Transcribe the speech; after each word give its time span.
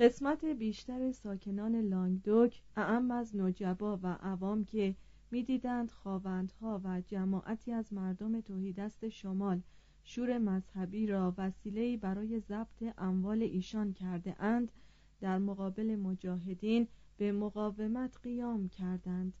قسمت 0.00 0.44
بیشتر 0.44 1.12
ساکنان 1.12 1.80
لانگدوک 1.80 2.62
اعم 2.76 3.10
از 3.10 3.36
نجبا 3.36 3.96
و 4.02 4.06
عوام 4.06 4.64
که 4.64 4.94
می‌دیدند 5.30 5.90
خواوندها 5.90 6.80
و 6.84 7.00
جماعتی 7.00 7.72
از 7.72 7.92
مردم 7.92 8.40
توهیدست 8.40 9.08
شمال 9.08 9.60
شور 10.04 10.38
مذهبی 10.38 11.06
را 11.06 11.34
وسیله‌ای 11.38 11.96
برای 11.96 12.40
ضبط 12.40 12.94
اموال 12.98 13.42
ایشان 13.42 13.92
کرده 13.92 14.42
اند 14.42 14.72
در 15.20 15.38
مقابل 15.38 15.96
مجاهدین 15.96 16.88
به 17.16 17.32
مقاومت 17.32 18.18
قیام 18.22 18.68
کردند. 18.68 19.32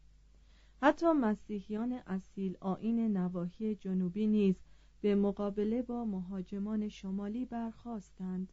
حتی 0.82 1.12
مسیحیان 1.12 1.92
اصیل 2.06 2.56
آین 2.60 3.16
نواحی 3.16 3.74
جنوبی 3.74 4.26
نیز 4.26 4.54
به 5.00 5.14
مقابله 5.14 5.82
با 5.82 6.04
مهاجمان 6.04 6.88
شمالی 6.88 7.44
برخواستند 7.44 8.52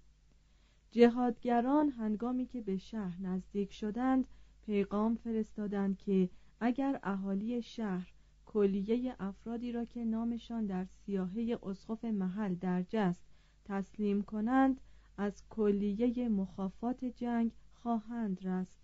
جهادگران 0.95 1.89
هنگامی 1.89 2.45
که 2.45 2.61
به 2.61 2.77
شهر 2.77 3.21
نزدیک 3.21 3.73
شدند 3.73 4.27
پیغام 4.65 5.15
فرستادند 5.15 5.97
که 5.97 6.29
اگر 6.59 6.99
اهالی 7.03 7.61
شهر 7.61 8.13
کلیه 8.45 9.15
افرادی 9.19 9.71
را 9.71 9.85
که 9.85 10.05
نامشان 10.05 10.65
در 10.65 10.85
سیاهه 10.85 11.59
اسقف 11.63 12.05
محل 12.05 12.55
درج 12.55 12.95
است 12.95 13.21
تسلیم 13.65 14.21
کنند 14.21 14.81
از 15.17 15.43
کلیه 15.49 16.29
مخافات 16.29 17.05
جنگ 17.05 17.51
خواهند 17.73 18.47
رست. 18.47 18.77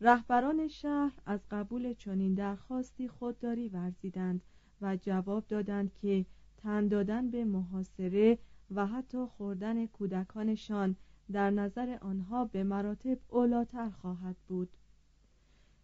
رهبران 0.00 0.68
شهر 0.68 1.12
از 1.26 1.40
قبول 1.50 1.94
چنین 1.94 2.34
درخواستی 2.34 3.08
خودداری 3.08 3.68
ورزیدند 3.68 4.40
و 4.80 4.96
جواب 4.96 5.46
دادند 5.48 5.94
که 5.94 6.26
تن 6.56 6.88
دادن 6.88 7.30
به 7.30 7.44
محاصره 7.44 8.38
و 8.70 8.86
حتی 8.86 9.26
خوردن 9.26 9.86
کودکانشان 9.86 10.96
در 11.32 11.50
نظر 11.50 11.98
آنها 12.00 12.44
به 12.44 12.64
مراتب 12.64 13.18
اولاتر 13.28 13.90
خواهد 13.90 14.36
بود. 14.48 14.68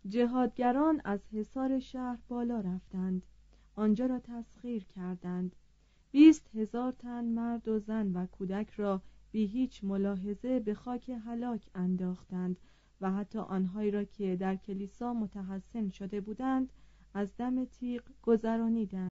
جهادگران 0.08 1.00
از 1.04 1.20
حصار 1.32 1.78
شهر 1.78 2.18
بالا 2.28 2.60
رفتند. 2.60 3.22
آنجا 3.74 4.06
را 4.06 4.18
تسخیر 4.18 4.84
کردند. 4.84 5.56
بیست 6.10 6.56
هزار 6.56 6.92
تن 6.92 7.24
مرد 7.24 7.68
و 7.68 7.78
زن 7.78 8.12
و 8.12 8.26
کودک 8.26 8.70
را 8.70 9.02
بی 9.32 9.46
هیچ 9.46 9.84
ملاحظه 9.84 10.60
به 10.60 10.74
خاک 10.74 11.10
هلاک 11.26 11.70
انداختند 11.74 12.56
و 13.00 13.12
حتی 13.12 13.38
آنهایی 13.38 13.90
را 13.90 14.04
که 14.04 14.36
در 14.36 14.56
کلیسا 14.56 15.14
متحسن 15.14 15.88
شده 15.88 16.20
بودند 16.20 16.72
از 17.14 17.36
دم 17.36 17.64
تیغ 17.64 18.02
گذرانیدند. 18.22 19.10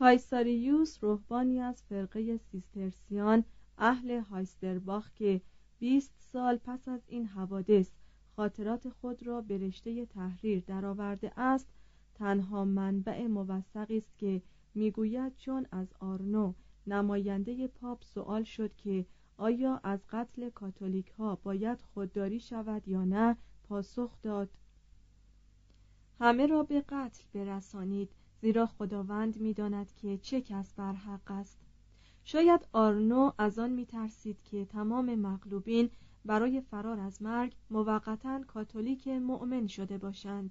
کایساریوس 0.00 1.04
رهبانی 1.04 1.60
از 1.60 1.82
فرقه 1.82 2.36
سیسترسیان 2.36 3.44
اهل 3.78 4.20
هایسترباخ 4.20 5.10
که 5.14 5.40
20 5.78 6.12
سال 6.18 6.56
پس 6.56 6.88
از 6.88 7.00
این 7.06 7.26
حوادث 7.26 7.90
خاطرات 8.36 8.88
خود 8.88 9.26
را 9.26 9.40
به 9.40 9.58
رشته 9.58 10.06
تحریر 10.06 10.62
درآورده 10.66 11.32
است 11.36 11.68
تنها 12.14 12.64
منبع 12.64 13.26
موثقی 13.26 13.96
است 13.96 14.18
که 14.18 14.42
می‌گوید 14.74 15.36
چون 15.36 15.66
از 15.72 15.94
آرنو 16.00 16.54
نماینده 16.86 17.68
پاپ 17.68 18.04
سوال 18.04 18.44
شد 18.44 18.76
که 18.76 19.06
آیا 19.36 19.80
از 19.84 20.00
قتل 20.08 20.50
کاتولیک 20.50 21.08
ها 21.08 21.34
باید 21.42 21.80
خودداری 21.80 22.40
شود 22.40 22.88
یا 22.88 23.04
نه 23.04 23.36
پاسخ 23.68 24.22
داد. 24.22 24.50
همه 26.20 26.46
را 26.46 26.62
به 26.62 26.84
قتل 26.88 27.22
برسانید 27.32 28.10
زیرا 28.42 28.66
خداوند 28.66 29.36
می‌داند 29.36 29.92
که 30.02 30.18
چه 30.18 30.40
کس 30.40 30.74
بر 30.74 30.92
حق 30.92 31.30
است. 31.30 31.58
شاید 32.24 32.66
آرنو 32.72 33.32
از 33.38 33.58
آن 33.58 33.70
میترسید 33.70 34.42
که 34.42 34.64
تمام 34.64 35.14
مغلوبین 35.14 35.90
برای 36.24 36.60
فرار 36.60 37.00
از 37.00 37.22
مرگ 37.22 37.54
موقتا 37.70 38.40
کاتولیک 38.46 39.08
مؤمن 39.08 39.66
شده 39.66 39.98
باشند. 39.98 40.50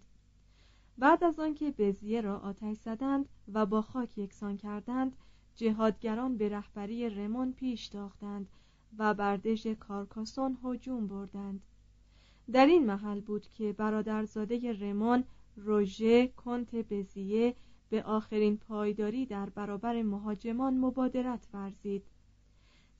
بعد 0.97 1.23
از 1.23 1.39
آنکه 1.39 1.71
بزیه 1.77 2.21
را 2.21 2.39
آتش 2.39 2.77
زدند 2.77 3.29
و 3.53 3.65
با 3.65 3.81
خاک 3.81 4.17
یکسان 4.17 4.57
کردند 4.57 5.15
جهادگران 5.55 6.37
به 6.37 6.49
رهبری 6.49 7.09
رمون 7.09 7.53
پیش 7.53 7.87
تاختند 7.87 8.47
و 8.97 9.13
بر 9.13 9.37
دژ 9.37 9.67
کارکاسون 9.67 10.57
هجوم 10.63 11.07
بردند. 11.07 11.61
در 12.51 12.65
این 12.65 12.85
محل 12.85 13.19
بود 13.19 13.47
که 13.47 13.73
برادرزاده 13.73 14.73
رمون 14.73 15.23
روژه 15.55 16.27
کنت 16.27 16.75
بزیه 16.75 17.55
به 17.89 18.03
آخرین 18.03 18.57
پایداری 18.57 19.25
در 19.25 19.49
برابر 19.49 20.01
مهاجمان 20.01 20.77
مبادرت 20.77 21.47
ورزید. 21.53 22.03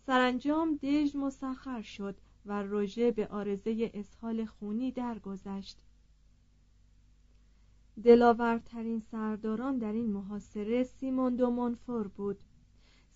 سرانجام 0.05 0.75
دژ 0.75 1.15
مسخر 1.15 1.81
شد 1.81 2.15
و 2.45 2.63
روژه 2.63 3.11
به 3.11 3.27
آرزه 3.27 3.91
اسهال 3.93 4.45
خونی 4.45 4.91
درگذشت. 4.91 5.77
دلاورترین 8.03 8.99
سرداران 8.99 9.77
در 9.77 9.91
این 9.91 10.11
محاصره 10.11 10.83
سیمون 10.83 11.35
دو 11.35 11.49
مونفور 11.49 12.07
بود. 12.07 12.43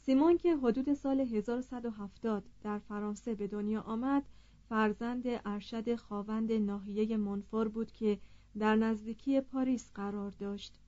سیمون 0.05 0.37
که 0.37 0.55
حدود 0.55 0.93
سال 0.93 1.19
1170 1.19 2.43
در 2.63 2.79
فرانسه 2.79 3.35
به 3.35 3.47
دنیا 3.47 3.81
آمد 3.81 4.23
فرزند 4.69 5.23
ارشد 5.25 5.95
خاوند 5.95 6.51
ناحیه 6.51 7.17
منفور 7.17 7.67
بود 7.67 7.91
که 7.91 8.19
در 8.59 8.75
نزدیکی 8.75 9.41
پاریس 9.41 9.91
قرار 9.95 10.31
داشت. 10.31 10.79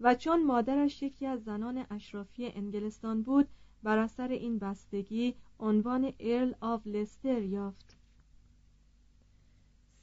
و 0.00 0.14
چون 0.14 0.44
مادرش 0.44 1.02
یکی 1.02 1.26
از 1.26 1.44
زنان 1.44 1.86
اشرافی 1.90 2.46
انگلستان 2.46 3.22
بود 3.22 3.48
بر 3.82 3.98
اثر 3.98 4.28
این 4.28 4.58
بستگی 4.58 5.34
عنوان 5.60 6.12
ارل 6.20 6.54
آف 6.60 6.86
لستر 6.86 7.42
یافت. 7.42 7.96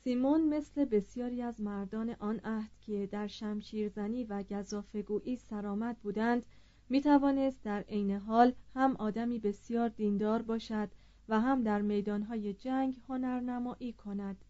سیمون 0.03 0.49
مثل 0.49 0.85
بسیاری 0.85 1.41
از 1.41 1.61
مردان 1.61 2.15
آن 2.19 2.39
عهد 2.39 2.71
که 2.79 3.07
در 3.11 3.27
شمشیرزنی 3.27 4.23
و 4.23 4.43
گزافگویی 4.43 5.35
سرآمد 5.35 5.97
بودند 5.97 6.45
می 6.89 7.01
توانست 7.01 7.63
در 7.63 7.81
عین 7.81 8.11
حال 8.11 8.53
هم 8.75 8.95
آدمی 8.95 9.39
بسیار 9.39 9.89
دیندار 9.89 10.41
باشد 10.41 10.89
و 11.29 11.41
هم 11.41 11.63
در 11.63 11.81
میدانهای 11.81 12.53
جنگ 12.53 12.97
هنرنمایی 13.07 13.93
کند. 13.93 14.45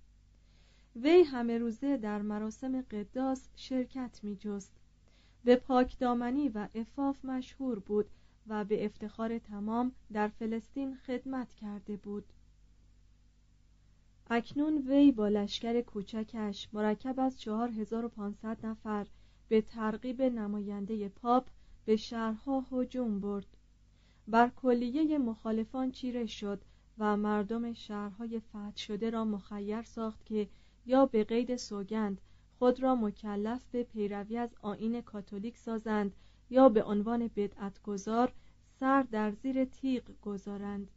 وی 0.96 1.24
همه 1.24 1.58
روزه 1.58 1.98
در 1.98 2.22
مراسم 2.22 2.82
قداس 2.82 3.50
شرکت 3.56 4.20
می 4.24 4.36
جست 4.36 4.72
به 5.44 5.56
پاکدامنی 5.56 6.50
و 6.50 6.68
افاف 6.76 7.26
مشهور 7.26 7.80
بود 7.80 8.06
و 8.48 8.66
به 8.66 8.86
افتخار 8.86 9.40
تمام 9.40 9.92
در 10.14 10.28
فلسطین 10.28 10.96
خدمت 10.96 11.54
کرده 11.54 11.98
بود. 11.98 12.26
اکنون 14.30 14.78
وی 14.78 15.12
با 15.12 15.28
لشکر 15.28 15.82
کوچکش 15.82 16.68
مرکب 16.74 17.20
از 17.20 17.42
4500 17.42 18.66
نفر 18.66 19.08
به 19.50 19.62
ترغیب 19.62 20.22
نماینده 20.22 21.10
پاپ 21.10 21.48
به 21.86 21.96
شهرها 21.96 22.66
هجوم 22.72 23.20
برد. 23.20 23.48
بر 24.28 24.50
کلیه 24.50 25.18
مخالفان 25.18 25.92
چیره 25.92 26.26
شد 26.26 26.62
و 26.98 27.18
مردم 27.18 27.74
شهرهای 27.74 28.40
فتح 28.40 28.76
شده 28.76 29.10
را 29.10 29.26
مخیر 29.26 29.82
ساخت 29.82 30.26
که 30.26 30.50
یا 30.86 31.06
به 31.06 31.24
قید 31.24 31.56
سوگند 31.56 32.22
خود 32.60 32.84
را 32.84 32.96
مکلف 32.96 33.62
به 33.72 33.84
پیروی 33.84 34.38
از 34.38 34.56
آین 34.62 35.02
کاتولیک 35.02 35.58
سازند 35.58 36.16
یا 36.50 36.70
به 36.70 36.84
عنوان 36.84 37.28
بدعتگذار 37.36 38.34
سر 38.80 39.04
در 39.04 39.32
زیر 39.32 39.66
تیغ 39.66 40.04
گذارند. 40.22 40.92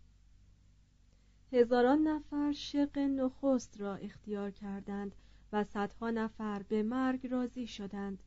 هزاران 1.52 2.08
نفر 2.08 2.52
شق 2.52 2.98
نخست 2.98 3.80
را 3.80 3.94
اختیار 3.94 4.50
کردند 4.50 5.14
و 5.52 5.64
صدها 5.64 6.10
نفر 6.10 6.62
به 6.62 6.82
مرگ 6.82 7.26
راضی 7.26 7.66
شدند. 7.66 8.22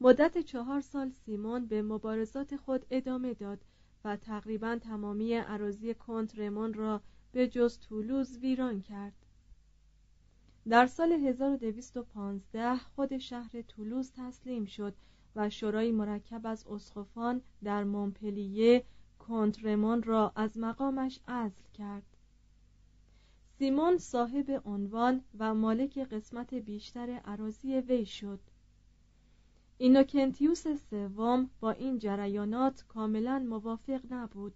مدت 0.00 0.38
چهار 0.38 0.80
سال 0.80 1.10
سیمون 1.10 1.66
به 1.66 1.82
مبارزات 1.82 2.56
خود 2.56 2.86
ادامه 2.90 3.34
داد 3.34 3.64
و 4.04 4.16
تقریبا 4.16 4.78
تمامی 4.82 5.34
عراضی 5.34 5.94
کنت 5.94 6.38
رمون 6.38 6.74
را 6.74 7.00
به 7.32 7.48
جز 7.48 7.78
تولوز 7.78 8.38
ویران 8.38 8.82
کرد. 8.82 9.19
در 10.68 10.86
سال 10.86 11.12
1215 11.12 12.76
خود 12.76 13.18
شهر 13.18 13.62
تولوز 13.62 14.12
تسلیم 14.16 14.64
شد 14.64 14.94
و 15.36 15.50
شورای 15.50 15.92
مرکب 15.92 16.46
از 16.46 16.66
اسقفان 16.66 17.40
در 17.64 17.84
مونپلیه 17.84 18.84
کنترمون 19.18 20.02
را 20.02 20.32
از 20.36 20.58
مقامش 20.58 21.20
عزل 21.28 21.62
کرد. 21.78 22.16
سیمون 23.58 23.98
صاحب 23.98 24.62
عنوان 24.64 25.24
و 25.38 25.54
مالک 25.54 25.98
قسمت 25.98 26.54
بیشتر 26.54 27.10
عراضی 27.10 27.74
وی 27.74 28.06
شد. 28.06 28.40
اینوکنتیوس 29.78 30.68
سوم 30.68 31.50
با 31.60 31.70
این 31.70 31.98
جریانات 31.98 32.84
کاملا 32.88 33.38
موافق 33.38 34.00
نبود. 34.10 34.54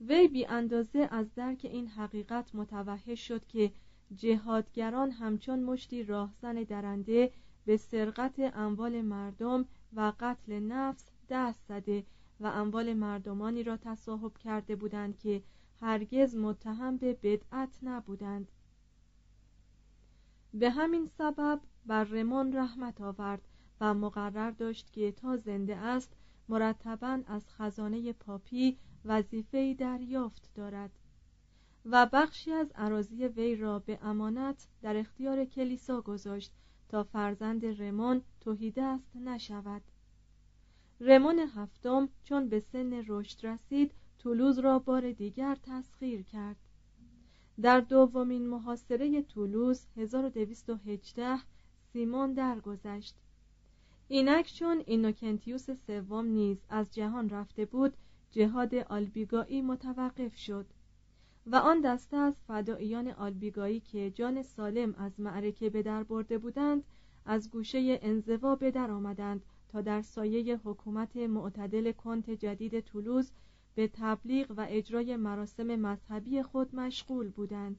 وی 0.00 0.28
بی 0.28 0.46
اندازه 0.46 1.08
از 1.10 1.34
درک 1.34 1.60
این 1.64 1.86
حقیقت 1.86 2.54
متوحش 2.54 3.28
شد 3.28 3.46
که 3.46 3.72
جهادگران 4.16 5.10
همچون 5.10 5.62
مشتی 5.62 6.02
راهزن 6.02 6.54
درنده 6.54 7.32
به 7.64 7.76
سرقت 7.76 8.34
اموال 8.38 9.00
مردم 9.00 9.64
و 9.92 10.12
قتل 10.20 10.60
نفس 10.60 11.04
دست 11.28 11.64
زده 11.68 12.04
و 12.40 12.46
اموال 12.46 12.94
مردمانی 12.94 13.62
را 13.62 13.76
تصاحب 13.76 14.38
کرده 14.38 14.76
بودند 14.76 15.18
که 15.18 15.42
هرگز 15.80 16.36
متهم 16.36 16.96
به 16.96 17.18
بدعت 17.22 17.78
نبودند. 17.82 18.52
به 20.54 20.70
همین 20.70 21.06
سبب 21.06 21.60
بر 21.86 22.04
رمان 22.04 22.56
رحمت 22.56 23.00
آورد 23.00 23.48
و 23.80 23.94
مقرر 23.94 24.50
داشت 24.50 24.92
که 24.92 25.12
تا 25.12 25.36
زنده 25.36 25.76
است 25.76 26.12
مرتبا 26.48 27.20
از 27.26 27.48
خزانه 27.48 28.12
پاپی 28.12 28.78
وظیفه 29.04 29.74
دریافت 29.74 30.50
دارد. 30.54 30.90
و 31.84 32.06
بخشی 32.12 32.52
از 32.52 32.72
عراضی 32.74 33.26
وی 33.26 33.56
را 33.56 33.78
به 33.78 33.98
امانت 34.02 34.66
در 34.82 34.96
اختیار 34.96 35.44
کلیسا 35.44 36.00
گذاشت 36.00 36.52
تا 36.88 37.04
فرزند 37.04 37.82
رمون 37.82 38.22
است 38.76 39.16
نشود. 39.16 39.82
رمون 41.00 41.38
هفتم 41.38 42.08
چون 42.24 42.48
به 42.48 42.60
سن 42.60 43.04
رشد 43.08 43.46
رسید 43.46 43.92
تولوز 44.18 44.58
را 44.58 44.78
بار 44.78 45.12
دیگر 45.12 45.54
تسخیر 45.62 46.22
کرد. 46.22 46.56
در 47.60 47.80
دومین 47.80 48.46
محاصره 48.46 49.22
تولوز 49.22 49.86
1218 49.96 51.38
سیمون 51.92 52.32
درگذشت. 52.32 53.14
اینک 54.08 54.54
چون 54.54 54.82
اینوکنتیوس 54.86 55.70
سوم 55.70 56.26
نیز 56.26 56.58
از 56.68 56.94
جهان 56.94 57.30
رفته 57.30 57.64
بود 57.64 57.92
جهاد 58.30 58.74
آلبیگایی 58.74 59.62
متوقف 59.62 60.36
شد. 60.36 60.66
و 61.46 61.56
آن 61.56 61.80
دسته 61.80 62.16
از 62.16 62.34
فداییان 62.48 63.08
آلبیگایی 63.08 63.80
که 63.80 64.10
جان 64.10 64.42
سالم 64.42 64.94
از 64.94 65.20
معرکه 65.20 65.70
به 65.70 65.82
در 65.82 66.02
برده 66.02 66.38
بودند 66.38 66.84
از 67.26 67.50
گوشه 67.50 67.98
انزوا 68.02 68.56
به 68.56 68.70
در 68.70 68.90
آمدند 68.90 69.42
تا 69.68 69.80
در 69.80 70.02
سایه 70.02 70.56
حکومت 70.64 71.16
معتدل 71.16 71.92
کنت 71.92 72.30
جدید 72.30 72.80
تولوز 72.80 73.30
به 73.74 73.90
تبلیغ 73.92 74.50
و 74.56 74.66
اجرای 74.68 75.16
مراسم 75.16 75.66
مذهبی 75.66 76.42
خود 76.42 76.74
مشغول 76.74 77.28
بودند. 77.28 77.78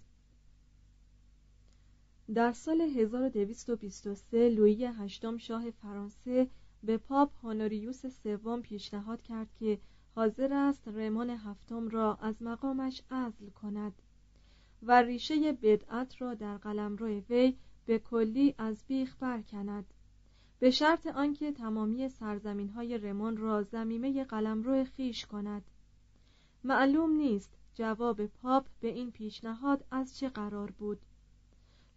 در 2.34 2.52
سال 2.52 2.82
1223 2.82 4.50
لویی 4.50 4.86
هشتم 4.86 5.38
شاه 5.38 5.72
فرانسه 5.72 6.48
به 6.84 6.98
پاپ 6.98 7.36
هانوریوس 7.36 8.06
سوم 8.06 8.62
پیشنهاد 8.62 9.22
کرد 9.22 9.48
که 9.60 9.80
حاضر 10.16 10.54
است 10.54 10.88
رمان 10.88 11.30
هفتم 11.30 11.90
را 11.90 12.16
از 12.22 12.42
مقامش 12.42 13.02
عزل 13.12 13.50
کند 13.50 13.94
و 14.84 15.02
ریشه 15.02 15.52
بدعت 15.52 16.22
را 16.22 16.34
در 16.34 16.58
قلمرو 16.58 17.08
وی 17.08 17.58
به 17.86 18.00
کلی 18.00 18.56
از 18.58 18.84
بیخ 18.88 19.16
برکند. 19.20 19.86
به 20.60 20.72
شرط 20.72 21.08
آنکه 21.08 21.52
تمامی 21.52 22.10
سرزمین 22.10 22.70
های 22.70 22.98
رمان 22.98 23.38
را 23.38 23.64
زمیمه 23.64 24.24
قلمرو 24.24 24.84
خیش 24.84 25.26
کند. 25.26 25.64
معلوم 26.64 27.12
نیست 27.12 27.54
جواب 27.74 28.26
پاپ 28.26 28.66
به 28.80 28.88
این 28.88 29.12
پیشنهاد 29.12 29.86
از 29.92 30.18
چه 30.18 30.30
قرار 30.30 30.72
بود. 30.72 31.00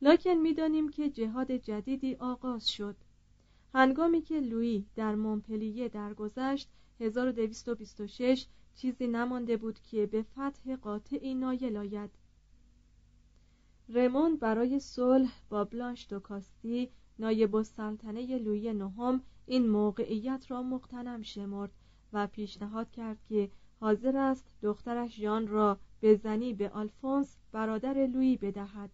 لکن 0.03 0.35
می‌دانیم 0.35 0.89
که 0.89 1.11
جهاد 1.11 1.53
جدیدی 1.53 2.15
آغاز 2.15 2.71
شد. 2.71 2.97
هنگامی 3.75 4.23
که 4.23 4.41
لویی 4.41 4.87
در 4.97 5.15
مونپلیه 5.15 5.89
درگذشت 5.89 6.71
1226 7.01 8.47
چیزی 8.75 9.07
نمانده 9.07 9.57
بود 9.57 9.81
که 9.81 10.07
به 10.07 10.23
فتح 10.23 10.77
قاطعی 10.77 11.35
نایل 11.35 11.77
آید. 11.77 12.11
رمون 13.89 14.37
برای 14.37 14.81
صلح 14.81 15.33
با 15.49 15.65
بلانش 15.65 16.07
دوکاستی 16.11 16.91
نایب 17.19 17.57
السلطنه 17.57 18.39
لویی 18.39 18.73
نهم 18.73 19.21
این 19.47 19.69
موقعیت 19.69 20.47
را 20.49 20.63
مقتنم 20.63 21.23
شمرد 21.23 21.71
و 22.13 22.27
پیشنهاد 22.27 22.91
کرد 22.91 23.19
که 23.29 23.51
حاضر 23.81 24.17
است 24.17 24.45
دخترش 24.63 25.17
ژان 25.17 25.49
را 25.49 25.79
به 26.01 26.15
زنی 26.15 26.55
به 26.55 26.71
آلفونس 26.71 27.37
برادر 27.53 28.07
لویی 28.07 28.37
بدهد 28.37 28.91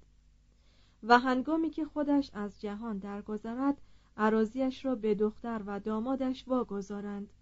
و 1.02 1.18
هنگامی 1.18 1.70
که 1.70 1.84
خودش 1.84 2.30
از 2.34 2.60
جهان 2.60 2.98
درگذرد 2.98 3.80
عراضیش 4.16 4.84
را 4.84 4.94
به 4.94 5.14
دختر 5.14 5.62
و 5.66 5.80
دامادش 5.80 6.48
واگذارند. 6.48 7.32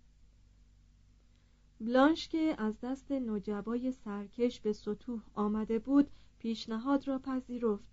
بلانش 1.80 2.28
که 2.28 2.54
از 2.58 2.80
دست 2.80 3.12
نوجبای 3.12 3.92
سرکش 3.92 4.60
به 4.60 4.72
سطوح 4.72 5.20
آمده 5.34 5.78
بود 5.78 6.10
پیشنهاد 6.38 7.08
را 7.08 7.18
پذیرفت 7.18 7.90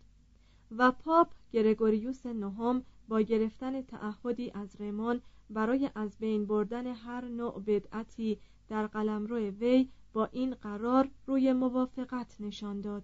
و 0.71 0.91
پاپ 0.91 1.31
گرگوریوس 1.51 2.25
نهم 2.25 2.83
با 3.07 3.21
گرفتن 3.21 3.81
تعهدی 3.81 4.51
از 4.51 4.81
رمان 4.81 5.21
برای 5.49 5.89
از 5.95 6.17
بین 6.19 6.45
بردن 6.45 6.87
هر 6.87 7.25
نوع 7.25 7.63
بدعتی 7.67 8.39
در 8.69 8.87
قلمرو 8.87 9.37
وی 9.37 9.89
با 10.13 10.25
این 10.25 10.53
قرار 10.53 11.09
روی 11.27 11.53
موافقت 11.53 12.35
نشان 12.41 12.81
داد. 12.81 13.03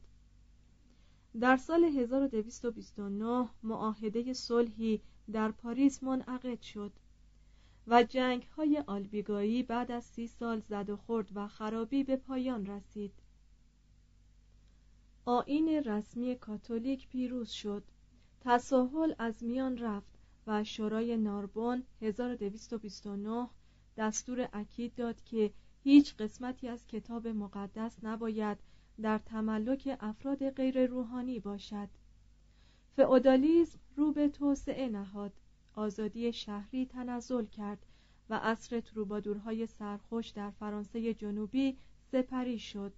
در 1.40 1.58
سال 1.58 1.84
1229 1.84 3.50
معاهده 3.64 4.34
صلحی 4.34 5.02
در 5.32 5.52
پاریس 5.52 6.04
منعقد 6.04 6.62
شد. 6.62 6.92
و 7.88 8.04
جنگ 8.04 8.44
های 8.44 8.84
آلبیگایی 8.88 9.64
بعد 9.64 9.92
از 9.92 10.04
سی 10.04 10.28
سال 10.28 10.60
زد 10.60 10.90
و 10.90 10.98
خورد 10.98 11.30
و 11.36 11.48
خرابی 11.48 12.04
به 12.04 12.16
پایان 12.16 12.66
رسید. 12.66 13.14
آین 15.26 15.70
رسمی 15.70 16.36
کاتولیک 16.36 17.08
پیروز 17.08 17.50
شد. 17.50 17.84
تساهل 18.42 19.14
از 19.20 19.44
میان 19.44 19.78
رفت 19.78 20.20
و 20.48 20.64
شورای 20.64 21.18
ناربون 21.18 21.84
1229 22.02 23.48
دستور 23.98 24.50
اکید 24.54 24.96
داد 24.96 25.24
که 25.24 25.54
هیچ 25.84 26.16
قسمتی 26.16 26.68
از 26.68 26.88
کتاب 26.88 27.28
مقدس 27.28 28.04
نباید 28.04 28.58
در 29.02 29.18
تملک 29.18 29.98
افراد 30.00 30.50
غیر 30.50 30.86
روحانی 30.86 31.40
باشد. 31.40 31.90
فئودالیسم 32.96 33.80
رو 33.96 34.12
به 34.12 34.30
توسعه 34.30 34.90
نهاد. 34.90 35.34
آزادی 35.76 36.34
شهری 36.34 36.86
تنزل 36.86 37.46
کرد 37.46 37.86
و 38.30 38.40
عصر 38.44 38.80
تروبادورهای 38.80 39.68
سرخوش 39.68 40.30
در 40.30 40.50
فرانسه 40.50 41.14
جنوبی 41.14 41.78
سپری 42.12 42.60
شد. 42.60 42.94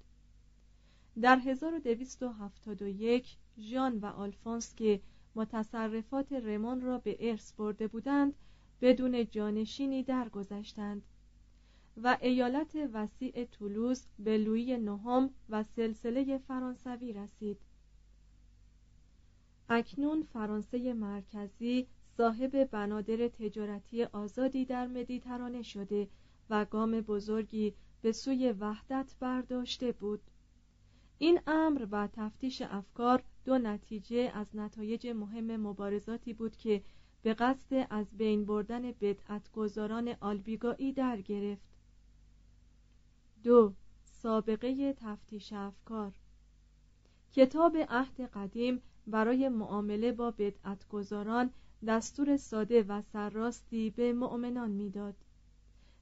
در 1.22 1.36
1271 1.36 3.38
ژان 3.58 3.98
و 3.98 4.05
آلفونس 4.05 4.75
که 4.75 5.01
متصرفات 5.36 6.34
رمان 6.34 6.82
را 6.82 6.98
به 6.98 7.29
ارث 7.29 7.53
برده 7.53 7.88
بودند 7.88 8.34
بدون 8.82 9.29
جانشینی 9.29 10.03
درگذشتند 10.03 11.01
و 12.03 12.17
ایالت 12.22 12.75
وسیع 12.94 13.46
تولوز 13.46 14.05
به 14.20 14.38
لویی 14.38 14.77
نهم 14.77 15.29
و 15.50 15.63
سلسله 15.63 16.38
فرانسوی 16.38 17.13
رسید. 17.13 17.58
اکنون 19.70 20.24
فرانسه 20.24 20.94
مرکزی 20.94 21.88
صاحب 22.17 22.63
بنادر 22.63 23.27
تجارتی 23.27 24.03
آزادی 24.03 24.65
در 24.65 24.88
مدیترانه 24.88 25.62
شده 25.62 26.07
و 26.50 26.65
گام 26.65 27.01
بزرگی 27.01 27.74
به 28.01 28.12
سوی 28.12 28.51
وحدت 28.51 29.15
برداشته 29.19 29.91
بود. 29.91 30.22
این 31.17 31.39
امر 31.48 31.88
و 31.91 32.07
تفتیش 32.13 32.62
افکار 32.62 33.24
دو 33.45 33.57
نتیجه 33.57 34.31
از 34.34 34.48
نتایج 34.53 35.07
مهم 35.07 35.57
مبارزاتی 35.57 36.34
بود 36.34 36.55
که 36.57 36.81
به 37.24 37.34
قصد 37.34 37.88
از 37.89 38.17
بین 38.17 38.45
بردن 38.45 38.91
بدعتگذاران 38.91 40.15
آلبیگایی 40.22 40.93
در 40.93 41.22
گرفت. 41.22 41.75
دو 43.43 43.74
سابقه 44.05 44.93
تفتیش 44.93 45.53
افکار. 45.53 46.13
کتاب 47.34 47.77
عهد 47.89 48.22
قدیم 48.22 48.81
برای 49.07 49.50
معامله 49.50 50.12
با 50.12 50.31
بدعتگذاران 50.31 51.50
دستور 51.87 52.37
ساده 52.37 52.83
و 52.83 53.01
سرراستی 53.01 53.89
به 53.89 54.13
مؤمنان 54.13 54.71
می‌داد. 54.71 55.15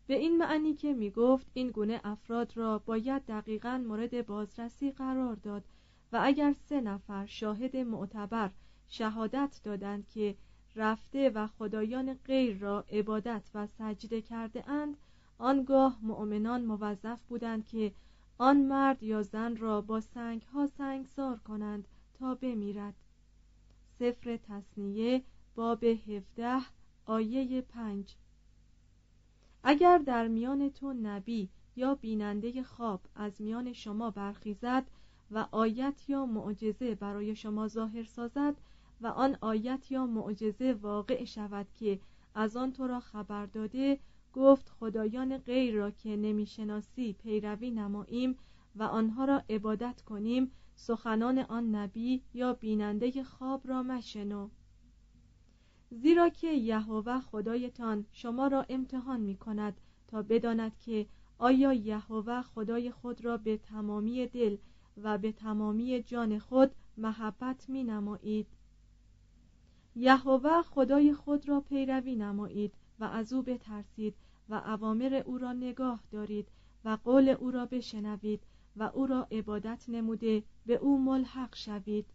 به 0.07 0.13
این 0.13 0.37
معنی 0.37 0.73
که 0.73 0.93
می 0.93 1.11
گفت 1.11 1.47
این 1.53 1.71
گونه 1.71 2.01
افراد 2.03 2.57
را 2.57 2.79
باید 2.79 3.25
دقیقا 3.25 3.83
مورد 3.87 4.25
بازرسی 4.25 4.91
قرار 4.91 5.35
داد 5.35 5.63
و 6.11 6.19
اگر 6.23 6.53
سه 6.53 6.81
نفر 6.81 7.25
شاهد 7.25 7.77
معتبر 7.77 8.51
شهادت 8.87 9.61
دادند 9.63 10.07
که 10.07 10.35
رفته 10.75 11.29
و 11.29 11.47
خدایان 11.47 12.13
غیر 12.13 12.57
را 12.57 12.85
عبادت 12.91 13.49
و 13.53 13.67
سجده 13.67 14.21
کرده 14.21 14.69
اند 14.69 14.97
آنگاه 15.37 15.99
مؤمنان 16.01 16.65
موظف 16.65 17.21
بودند 17.29 17.67
که 17.67 17.91
آن 18.37 18.57
مرد 18.57 19.03
یا 19.03 19.23
زن 19.23 19.55
را 19.55 19.81
با 19.81 20.01
سنگ 20.01 20.41
ها 20.41 20.67
سنگسار 20.67 21.37
کنند 21.37 21.87
تا 22.19 22.35
بمیرد. 22.35 22.93
سفر 23.99 24.37
تصنیه 24.37 25.23
باب 25.55 25.83
17 25.83 26.59
آیه 27.05 27.61
5 27.61 28.15
اگر 29.63 29.97
در 29.97 30.27
میان 30.27 30.69
تو 30.69 30.93
نبی 30.93 31.49
یا 31.75 31.95
بیننده 31.95 32.63
خواب 32.63 33.01
از 33.15 33.41
میان 33.41 33.73
شما 33.73 34.11
برخیزد 34.11 34.85
و 35.31 35.47
آیت 35.51 36.09
یا 36.09 36.25
معجزه 36.25 36.95
برای 36.95 37.35
شما 37.35 37.67
ظاهر 37.67 38.03
سازد 38.03 38.55
و 39.01 39.07
آن 39.07 39.37
آیت 39.41 39.91
یا 39.91 40.05
معجزه 40.05 40.73
واقع 40.73 41.23
شود 41.23 41.67
که 41.79 41.99
از 42.35 42.57
آن 42.57 42.71
تو 42.71 42.87
را 42.87 42.99
خبر 42.99 43.45
داده 43.45 43.99
گفت 44.33 44.69
خدایان 44.69 45.37
غیر 45.37 45.75
را 45.75 45.91
که 45.91 46.09
نمی‌شناسی 46.09 47.13
پیروی 47.13 47.71
نماییم 47.71 48.37
و 48.75 48.83
آنها 48.83 49.25
را 49.25 49.43
عبادت 49.49 50.01
کنیم 50.01 50.51
سخنان 50.75 51.39
آن 51.39 51.75
نبی 51.75 52.21
یا 52.33 52.53
بیننده 52.53 53.23
خواب 53.23 53.67
را 53.67 53.83
مشنو. 53.83 54.49
زیرا 55.93 56.29
که 56.29 56.47
یهوه 56.47 57.19
خدایتان 57.19 58.05
شما 58.11 58.47
را 58.47 58.65
امتحان 58.69 59.21
می 59.21 59.35
کند 59.35 59.81
تا 60.07 60.21
بداند 60.21 60.77
که 60.77 61.07
آیا 61.37 61.73
یهوه 61.73 62.41
خدای 62.41 62.91
خود 62.91 63.25
را 63.25 63.37
به 63.37 63.57
تمامی 63.57 64.27
دل 64.27 64.57
و 64.97 65.17
به 65.17 65.31
تمامی 65.31 66.03
جان 66.03 66.39
خود 66.39 66.71
محبت 66.97 67.69
می 67.69 67.83
نمایید 67.83 68.47
یهوه 69.95 70.61
خدای 70.61 71.13
خود 71.13 71.49
را 71.49 71.61
پیروی 71.61 72.15
نمایید 72.15 72.73
و 72.99 73.03
از 73.03 73.33
او 73.33 73.41
بترسید 73.41 74.15
و 74.49 74.53
اوامر 74.53 75.23
او 75.25 75.37
را 75.37 75.53
نگاه 75.53 76.03
دارید 76.11 76.47
و 76.85 76.97
قول 77.03 77.29
او 77.29 77.51
را 77.51 77.65
بشنوید 77.65 78.41
و 78.75 78.83
او 78.83 79.05
را 79.05 79.27
عبادت 79.31 79.85
نموده 79.87 80.43
به 80.65 80.75
او 80.75 81.03
ملحق 81.03 81.55
شوید. 81.55 82.05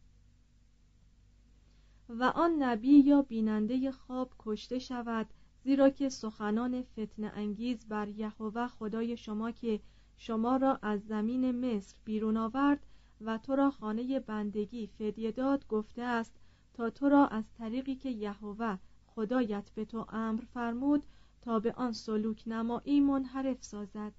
و 2.09 2.25
آن 2.25 2.63
نبی 2.63 2.99
یا 2.99 3.23
بیننده 3.23 3.91
خواب 3.91 4.33
کشته 4.39 4.79
شود 4.79 5.27
زیرا 5.65 5.91
که 5.91 6.09
سخنان 6.09 6.83
فتن 6.83 7.25
انگیز 7.25 7.87
بر 7.89 8.09
یهوه 8.09 8.67
خدای 8.67 9.17
شما 9.17 9.51
که 9.51 9.81
شما 10.17 10.57
را 10.57 10.79
از 10.83 11.07
زمین 11.07 11.51
مصر 11.51 11.97
بیرون 12.05 12.37
آورد 12.37 12.87
و 13.21 13.39
تو 13.39 13.57
را 13.57 13.71
خانه 13.71 14.21
بندگی 14.21 14.87
فدیه 14.87 15.33
داد 15.33 15.67
گفته 15.67 16.03
است 16.03 16.33
تا 16.75 16.91
تو 16.91 17.09
را 17.09 17.27
از 17.27 17.45
طریقی 17.59 17.95
که 17.95 18.11
یهوه 18.11 18.79
خدایت 19.07 19.71
به 19.75 19.85
تو 19.85 20.07
امر 20.09 20.41
فرمود 20.41 21.07
تا 21.43 21.59
به 21.59 21.73
آن 21.73 21.93
سلوک 21.93 22.43
نمایی 22.47 23.01
منحرف 23.01 23.65
سازد. 23.65 24.13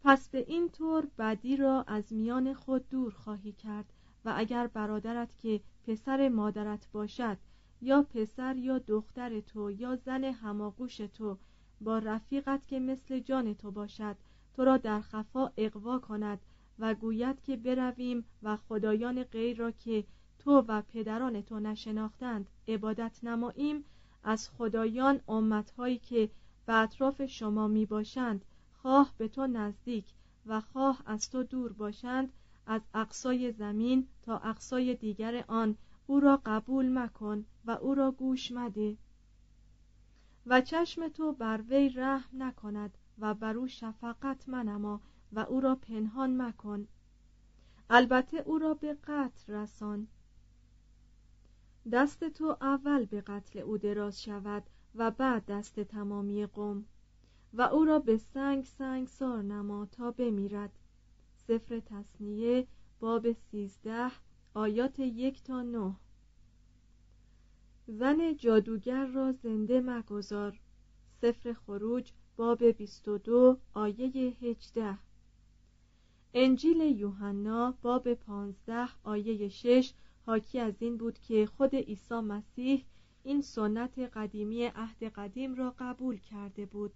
پس 0.00 0.28
به 0.28 0.44
این 0.48 0.68
طور 0.68 1.06
بدی 1.18 1.56
را 1.56 1.82
از 1.82 2.12
میان 2.12 2.54
خود 2.54 2.88
دور 2.88 3.12
خواهی 3.12 3.52
کرد. 3.52 3.91
و 4.24 4.32
اگر 4.36 4.66
برادرت 4.66 5.38
که 5.38 5.60
پسر 5.86 6.28
مادرت 6.28 6.88
باشد 6.92 7.36
یا 7.82 8.02
پسر 8.02 8.56
یا 8.56 8.78
دختر 8.78 9.40
تو 9.40 9.70
یا 9.70 9.96
زن 9.96 10.24
هماغوش 10.24 10.96
تو 10.96 11.38
با 11.80 11.98
رفیقت 11.98 12.66
که 12.66 12.80
مثل 12.80 13.20
جان 13.20 13.54
تو 13.54 13.70
باشد 13.70 14.16
تو 14.54 14.64
را 14.64 14.76
در 14.76 15.00
خفا 15.00 15.52
اقوا 15.56 15.98
کند 15.98 16.40
و 16.78 16.94
گوید 16.94 17.42
که 17.42 17.56
برویم 17.56 18.24
و 18.42 18.56
خدایان 18.56 19.22
غیر 19.22 19.56
را 19.56 19.70
که 19.70 20.04
تو 20.38 20.50
و 20.50 20.82
پدران 20.82 21.42
تو 21.42 21.60
نشناختند 21.60 22.50
عبادت 22.68 23.18
نماییم 23.22 23.84
از 24.24 24.50
خدایان 24.50 25.20
امتهایی 25.28 25.98
که 25.98 26.30
به 26.66 26.74
اطراف 26.74 27.26
شما 27.26 27.68
می 27.68 27.86
باشند 27.86 28.44
خواه 28.82 29.14
به 29.18 29.28
تو 29.28 29.46
نزدیک 29.46 30.04
و 30.46 30.60
خواه 30.60 31.02
از 31.06 31.30
تو 31.30 31.42
دور 31.42 31.72
باشند 31.72 32.32
از 32.66 32.82
اقصای 32.94 33.52
زمین 33.52 34.08
تا 34.22 34.38
اقصای 34.38 34.94
دیگر 34.94 35.44
آن 35.48 35.76
او 36.06 36.20
را 36.20 36.42
قبول 36.46 36.98
مکن 36.98 37.44
و 37.64 37.70
او 37.70 37.94
را 37.94 38.12
گوش 38.12 38.52
مده. 38.52 38.96
و 40.46 40.60
چشم 40.60 41.08
تو 41.08 41.32
بر 41.32 41.62
وی 41.68 41.88
رحم 41.88 42.42
نکند 42.42 42.98
و 43.18 43.34
بر 43.34 43.56
او 43.56 43.68
شفقت 43.68 44.48
منما 44.48 45.00
و 45.32 45.38
او 45.38 45.60
را 45.60 45.74
پنهان 45.74 46.42
مکن. 46.42 46.88
البته 47.90 48.36
او 48.36 48.58
را 48.58 48.74
به 48.74 48.94
قتل 48.94 49.52
رسان. 49.52 50.08
دست 51.92 52.24
تو 52.24 52.56
اول 52.60 53.04
به 53.04 53.20
قتل 53.20 53.58
او 53.58 53.78
دراز 53.78 54.22
شود 54.22 54.62
و 54.94 55.10
بعد 55.10 55.46
دست 55.46 55.80
تمامی 55.80 56.46
قوم 56.46 56.84
و 57.52 57.62
او 57.62 57.84
را 57.84 57.98
به 57.98 58.16
سنگ 58.16 58.64
سنگ 58.64 59.06
سار 59.06 59.42
نما 59.42 59.86
تا 59.86 60.10
بمیرد. 60.10 60.78
سفر 61.52 61.80
تصنیه 61.80 62.66
باب 63.00 63.32
سیزده 63.32 64.10
آیات 64.54 64.98
یک 64.98 65.42
تا 65.42 65.62
نه. 65.62 65.96
زن 67.86 68.36
جادوگر 68.36 69.06
را 69.06 69.32
زنده 69.32 69.80
مگذار. 69.80 70.60
سفر 71.20 71.52
خروج 71.52 72.12
باب 72.36 72.64
22 72.64 73.58
آیه 73.74 74.36
18 74.42 74.98
انجیل 76.34 76.80
یوحنا 76.80 77.74
باب 77.82 78.14
15 78.14 78.88
آیه 79.04 79.48
6 79.48 79.92
حاکی 80.26 80.58
از 80.58 80.74
این 80.78 80.96
بود 80.96 81.18
که 81.18 81.46
خود 81.46 81.74
عیسی 81.74 82.20
مسیح 82.20 82.84
این 83.22 83.42
سنت 83.42 83.98
قدیمی 83.98 84.64
عهد 84.64 85.04
قدیم 85.04 85.54
را 85.54 85.74
قبول 85.78 86.18
کرده 86.18 86.66
بود. 86.66 86.92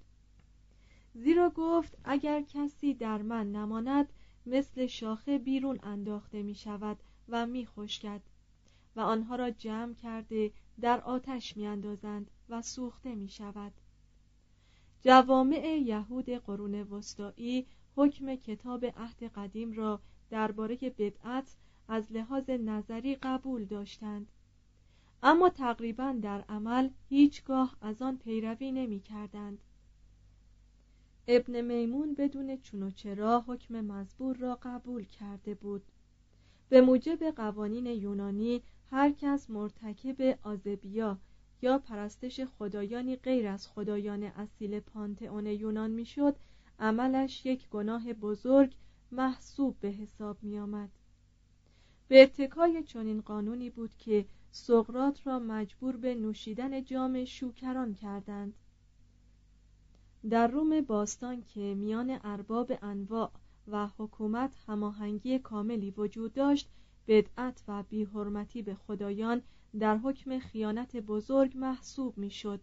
زیرا 1.14 1.50
گفت 1.50 1.98
اگر 2.04 2.42
کسی 2.42 2.94
در 2.94 3.22
من 3.22 3.52
نماند 3.52 4.12
مثل 4.46 4.86
شاخه 4.86 5.38
بیرون 5.38 5.78
انداخته 5.82 6.42
می 6.42 6.54
شود 6.54 6.96
و 7.28 7.46
می 7.46 7.66
خشکد 7.66 8.20
و 8.96 9.00
آنها 9.00 9.36
را 9.36 9.50
جمع 9.50 9.94
کرده 9.94 10.50
در 10.80 11.00
آتش 11.00 11.56
می 11.56 11.66
اندازند 11.66 12.30
و 12.48 12.62
سوخته 12.62 13.14
می 13.14 13.28
شود 13.28 13.72
جوامع 15.02 15.82
یهود 15.84 16.30
قرون 16.30 16.74
وسطایی 16.74 17.66
حکم 17.96 18.34
کتاب 18.34 18.84
عهد 18.84 19.22
قدیم 19.22 19.72
را 19.72 20.00
درباره 20.30 20.76
بدعت 20.76 21.56
از 21.88 22.12
لحاظ 22.12 22.50
نظری 22.50 23.14
قبول 23.14 23.64
داشتند. 23.64 24.26
اما 25.22 25.48
تقریبا 25.48 26.16
در 26.22 26.40
عمل 26.48 26.88
هیچگاه 27.08 27.76
از 27.80 28.02
آن 28.02 28.16
پیروی 28.16 28.72
نمی 28.72 29.00
کردند 29.00 29.58
ابن 31.28 31.61
میمون 31.61 32.14
بدون 32.14 32.56
چون 32.56 32.83
و 32.83 32.90
چرا 32.90 33.45
حکم 33.47 33.80
مزبور 33.80 34.37
را 34.37 34.59
قبول 34.62 35.04
کرده 35.04 35.54
بود 35.54 35.83
به 36.68 36.80
موجب 36.80 37.25
قوانین 37.25 37.87
یونانی 37.87 38.62
هر 38.90 39.12
کس 39.12 39.50
مرتکب 39.50 40.38
آزبیا 40.42 41.18
یا 41.62 41.78
پرستش 41.78 42.40
خدایانی 42.40 43.16
غیر 43.16 43.47
از 43.47 43.68
خدایان 43.68 44.23
اصیل 44.23 44.80
پانتئون 44.80 45.47
یونان 45.47 45.90
می‌شد 45.90 46.37
عملش 46.78 47.47
یک 47.47 47.68
گناه 47.68 48.12
بزرگ 48.12 48.75
محسوب 49.12 49.76
به 49.80 49.88
حساب 49.88 50.37
می 50.42 50.59
آمد. 50.59 50.90
به 52.09 52.23
اتکای 52.23 52.83
چنین 52.83 53.21
قانونی 53.21 53.71
بود 53.71 53.97
که 53.99 54.26
سقرات 54.50 55.26
را 55.26 55.38
مجبور 55.38 55.97
به 55.97 56.14
نوشیدن 56.14 56.85
جام 56.85 57.25
شوکران 57.25 57.95
کردند 57.95 58.54
در 60.30 60.46
روم 60.46 60.80
باستان 60.80 61.42
که 61.42 61.75
میان 61.75 62.18
ارباب 62.25 62.73
انواع 62.82 63.30
و 63.68 63.88
حکومت 63.99 64.56
هماهنگی 64.66 65.38
کاملی 65.38 65.90
وجود 65.90 66.32
داشت 66.32 66.68
بدعت 67.08 67.62
و 67.68 67.82
بیحرمتی 67.82 68.62
به 68.62 68.75
خدایان 68.75 69.42
در 69.78 69.96
حکم 69.96 70.38
خیانت 70.38 70.96
بزرگ 70.96 71.52
محسوب 71.56 72.18
می‌شد 72.18 72.61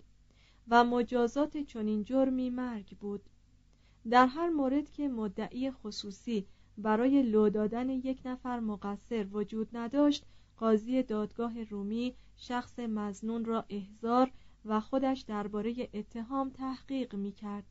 و 0.68 0.84
مجازات 0.84 1.58
چنین 1.58 2.04
جرمی 2.04 2.50
مرگ 2.50 2.98
بود. 2.98 3.22
در 4.10 4.26
هر 4.28 4.50
مورد 4.50 4.90
که 4.90 5.08
مدعی 5.08 5.72
خصوصی 5.72 6.48
برای 6.78 7.24
لو 7.24 7.50
دادن 7.50 7.90
یک 7.90 8.22
نفر 8.26 8.60
مقصر 8.60 9.28
وجود 9.32 9.70
نداشت 9.74 10.26
قاضی 10.58 11.04
دادگاه 11.04 11.64
رومی 11.64 12.16
شخص 12.36 12.80
مزنون 12.80 13.46
را 13.46 13.66
احضار 13.70 14.32
و 14.66 14.80
خودش 14.80 15.22
درباره 15.22 15.90
اتهام 15.94 16.50
تحقیق 16.50 17.16
می 17.16 17.32
کرد. 17.32 17.66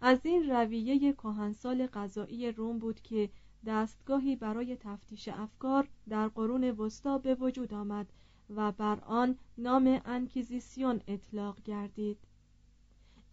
از 0.00 0.26
این 0.26 0.50
رویه 0.50 1.12
کهنسال 1.12 1.86
قضایی 1.86 2.52
روم 2.52 2.78
بود 2.78 3.00
که 3.00 3.30
دستگاهی 3.66 4.36
برای 4.36 4.76
تفتیش 4.76 5.28
افکار 5.28 5.88
در 6.08 6.28
قرون 6.28 6.64
وسطا 6.64 7.18
به 7.18 7.34
وجود 7.34 7.74
آمد 7.74 8.12
و 8.56 8.72
بر 8.72 9.00
آن 9.00 9.38
نام 9.58 10.00
انکیزیسیون 10.04 11.00
اطلاق 11.08 11.62
گردید 11.62 12.18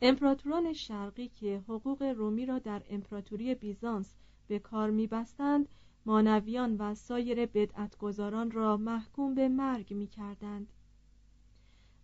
امپراتوران 0.01 0.73
شرقی 0.73 1.27
که 1.27 1.63
حقوق 1.67 2.03
رومی 2.03 2.45
را 2.45 2.59
در 2.59 2.83
امپراتوری 2.89 3.55
بیزانس 3.55 4.15
به 4.47 4.59
کار 4.59 4.89
میبستند 4.89 5.69
مانویان 6.05 6.77
و 6.77 6.95
سایر 6.95 7.45
بدعتگذاران 7.45 8.51
را 8.51 8.77
محکوم 8.77 9.35
به 9.35 9.47
مرگ 9.47 9.93
می‌کردند 9.93 10.73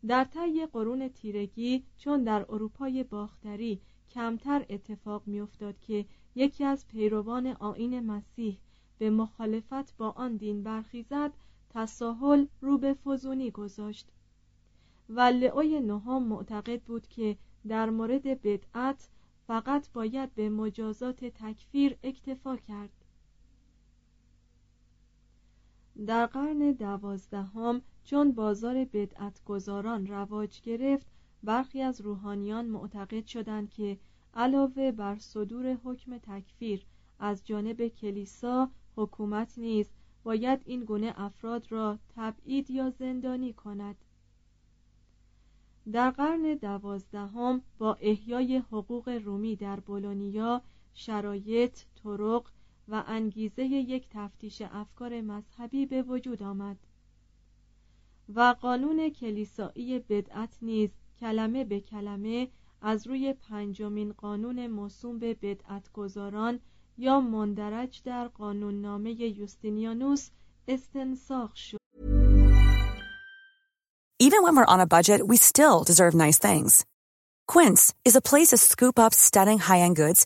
در 0.08 0.24
طی 0.24 0.66
قرون 0.66 1.08
تیرگی 1.08 1.84
چون 1.98 2.24
در 2.24 2.46
اروپای 2.50 3.04
باختری 3.04 3.82
کمتر 4.10 4.66
اتفاق 4.70 5.24
میافتاد 5.26 5.80
که 5.80 6.06
یکی 6.36 6.64
از 6.64 6.88
پیروان 6.88 7.48
آین 7.48 8.00
مسیح 8.00 8.58
به 8.98 9.10
مخالفت 9.10 9.98
با 9.98 10.10
آن 10.10 10.36
دین 10.36 10.64
برخیزد 10.64 11.32
تساهل 11.70 12.46
رو 12.62 12.78
به 12.78 12.94
فزونی 12.94 13.52
گذاشت. 13.52 14.08
و 15.10 15.22
لعوی 15.22 15.80
نهم 15.80 16.24
معتقد 16.24 16.82
بود 16.82 17.08
که 17.08 17.38
در 17.68 17.90
مورد 17.90 18.24
بدعت 18.42 19.10
فقط 19.48 19.90
باید 19.94 20.36
به 20.36 20.50
مجازات 20.50 21.26
تکفیر 21.26 21.98
اکتفا 22.04 22.58
کرد. 22.58 23.03
در 26.06 26.26
قرن 26.26 26.72
دوازدهم 26.72 27.82
چون 28.04 28.32
بازار 28.32 28.86
بدعتگذاران 28.86 30.08
رواج 30.08 30.62
گرفت 30.62 31.08
برخی 31.44 31.82
از 31.82 32.02
روحانیان 32.02 32.66
معتقد 32.66 33.26
شدند 33.26 33.70
که 33.70 33.98
علاوه 34.34 34.92
بر 34.92 35.18
صدور 35.20 35.78
حکم 35.84 36.18
تکفیر 36.18 36.86
از 37.20 37.46
جانب 37.46 37.88
کلیسا 37.88 38.70
حکومت 38.96 39.58
نیز 39.58 39.90
باید 40.24 40.62
این 40.66 40.84
گونه 40.84 41.14
افراد 41.18 41.72
را 41.72 42.00
تبعید 42.16 42.72
یا 42.72 42.90
زندانی 42.90 43.54
کند. 43.54 43.96
در 45.92 46.12
قرن 46.12 46.54
دوازدهم 46.54 47.62
با 47.78 47.98
احیای 48.02 48.58
حقوق 48.58 49.10
رومی 49.10 49.56
در 49.56 49.80
بولونیا 49.80 50.62
شرایط 50.94 51.80
طرق 52.04 52.44
و 52.88 53.04
انگیزه 53.08 53.64
یک 53.64 54.08
تفتیش 54.10 54.62
افکار 54.62 55.22
مذهبی 55.22 55.86
به 55.86 56.02
وجود 56.02 56.44
آمد 56.44 56.78
و 58.36 58.56
قانون 58.62 59.10
کلیسایی 59.10 60.00
بدعت 60.00 60.58
نیز 60.62 60.90
کلمه 61.20 61.64
به 61.64 61.80
کلمه 61.80 62.48
از 62.82 63.08
روی 63.08 63.34
پنجمین 63.34 64.14
قانون 64.14 64.68
موسوم 64.68 65.20
به 65.20 65.34
بدعتگذاران 65.34 66.60
یا 66.98 67.22
مندرج 67.22 68.02
در 68.06 68.28
قانون 68.28 68.82
نامه 68.82 69.12
یوستینیانوس 69.22 70.30
استنساخ 70.68 71.56
شد 71.56 71.78
Even 74.20 74.44
when 74.44 74.56
we're 74.56 74.74
on 74.76 74.80
a 74.80 74.94
budget, 74.98 75.28
we 75.28 75.38
still 75.38 75.84
deserve 75.84 76.14
nice 76.26 76.40
things. 76.48 76.86
Quince 77.54 77.94
is 78.06 78.16
a 78.16 78.28
place 78.30 78.50
to 78.52 78.58
scoop 78.58 78.98
up 78.98 79.14
stunning 79.14 79.60
high-end 79.60 79.96
goods 79.98 80.26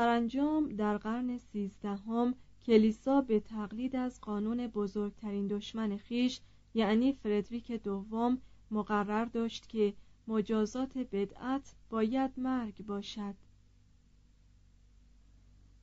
سرانجام 0.00 0.68
در 0.68 0.98
قرن 0.98 1.38
سیزدهم 1.38 2.34
کلیسا 2.66 3.20
به 3.20 3.40
تقلید 3.40 3.96
از 3.96 4.20
قانون 4.20 4.66
بزرگترین 4.66 5.46
دشمن 5.46 5.96
خیش 5.96 6.40
یعنی 6.74 7.12
فردریک 7.12 7.72
دوم 7.72 8.38
مقرر 8.70 9.24
داشت 9.24 9.68
که 9.68 9.94
مجازات 10.28 10.98
بدعت 10.98 11.74
باید 11.90 12.30
مرگ 12.36 12.86
باشد. 12.86 13.34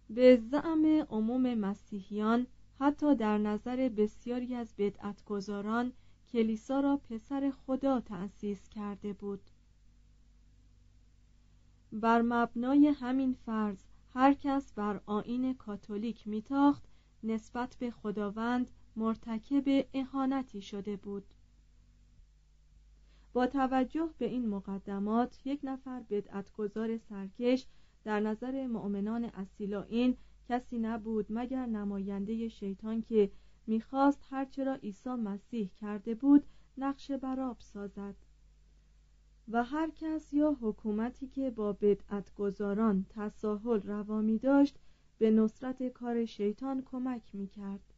به 0.09 0.37
زعم 0.51 0.85
عموم 1.09 1.53
مسیحیان 1.53 2.47
حتی 2.79 3.15
در 3.15 3.37
نظر 3.37 3.89
بسیاری 3.89 4.55
از 4.55 4.73
بدعتگذاران 4.77 5.93
کلیسا 6.31 6.79
را 6.79 6.97
پسر 7.09 7.51
خدا 7.65 7.99
تأسیس 7.99 8.69
کرده 8.69 9.13
بود. 9.13 9.41
بر 11.91 12.21
مبنای 12.21 12.87
همین 12.87 13.33
فرض 13.33 13.86
هر 14.17 14.33
کس 14.33 14.73
بر 14.73 15.01
آین 15.05 15.53
کاتولیک 15.53 16.27
میتاخت 16.27 16.83
نسبت 17.23 17.75
به 17.79 17.91
خداوند 17.91 18.71
مرتکب 18.95 19.85
اهانتی 19.93 20.61
شده 20.61 20.95
بود. 20.95 21.23
با 23.33 23.47
توجه 23.47 24.09
به 24.17 24.25
این 24.25 24.49
مقدمات 24.49 25.39
یک 25.45 25.59
نفر 25.63 26.03
بدعتگذار 26.09 26.97
سرکش 26.97 27.65
در 28.03 28.19
نظر 28.19 28.67
مؤمنان 28.67 29.25
اصیلا 29.25 29.83
این 29.83 30.17
کسی 30.49 30.79
نبود 30.79 31.25
مگر 31.29 31.65
نماینده 31.65 32.47
شیطان 32.47 33.01
که 33.01 33.31
می‌خواست 33.67 34.19
هرچه 34.29 34.63
را 34.63 34.73
عیسی 34.75 35.09
مسیح 35.09 35.69
کرده 35.81 36.15
بود 36.15 36.43
نقش 36.77 37.11
براب 37.11 37.57
سازد. 37.59 38.15
و 39.51 39.63
هر 39.63 39.89
کس 39.89 40.33
یا 40.33 40.57
حکومتی 40.61 41.27
که 41.27 41.49
با 41.49 41.73
بدعتگذاران 41.73 43.05
تساهل 43.09 43.81
روامی 43.81 44.37
داشت 44.37 44.75
به 45.17 45.31
نصرت 45.31 45.83
کار 45.83 46.25
شیطان 46.25 46.81
کمک 46.85 47.35
می‌کرد. 47.35 47.93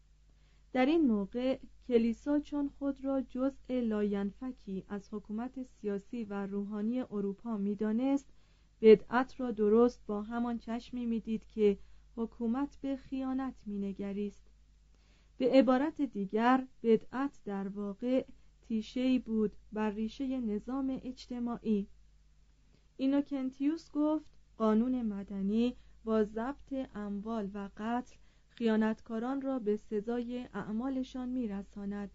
در 0.73 0.85
این 0.85 1.07
موقع 1.07 1.59
کلیسا 1.87 2.39
چون 2.39 2.69
خود 2.79 3.05
را 3.05 3.21
جزء 3.21 3.81
لاینفکی 3.81 4.83
از 4.89 5.09
حکومت 5.13 5.63
سیاسی 5.63 6.23
و 6.23 6.45
روحانی 6.45 7.01
اروپا 7.01 7.57
می‌دانست 7.57 8.29
بدعت 8.81 9.39
را 9.39 9.51
درست 9.51 10.01
با 10.07 10.21
همان 10.21 10.57
چشمی 10.57 11.05
می‌دید 11.05 11.45
که 11.45 11.77
حکومت 12.15 12.77
به 12.81 12.95
خیانت 12.95 13.53
مینگریست. 13.65 14.43
به 15.37 15.49
عبارت 15.51 16.01
دیگر 16.01 16.67
بدعت 16.83 17.39
در 17.45 17.67
واقع 17.67 18.25
تیشهای 18.69 19.19
بود 19.19 19.55
بر 19.73 19.89
ریشه 19.89 20.39
نظام 20.39 20.99
اجتماعی. 21.03 21.87
اینوکنتیوس 22.97 23.91
گفت 23.91 24.25
قانون 24.57 25.01
مدنی 25.01 25.75
با 26.03 26.23
ضبط 26.23 26.73
اموال 26.95 27.49
و 27.53 27.69
قتل 27.77 28.15
خیانتکاران 28.49 29.41
را 29.41 29.59
به 29.59 29.77
سزای 29.77 30.47
اعمالشان 30.53 31.29
میرساند. 31.29 32.11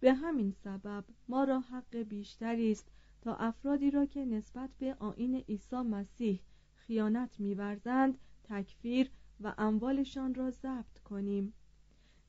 به 0.00 0.14
همین 0.14 0.52
سبب 0.52 1.04
ما 1.28 1.44
را 1.44 1.60
حق 1.60 1.96
بیشتری 1.96 2.72
است 2.72 2.88
تا 3.22 3.34
افرادی 3.34 3.90
را 3.90 4.06
که 4.06 4.24
نسبت 4.24 4.70
به 4.78 4.94
آین 4.94 5.34
عیسی 5.34 5.76
مسیح 5.76 6.40
خیانت 6.74 7.40
میورزند 7.40 8.18
تکفیر 8.44 9.10
و 9.40 9.54
اموالشان 9.58 10.34
را 10.34 10.50
ضبط 10.50 10.98
کنیم. 11.04 11.52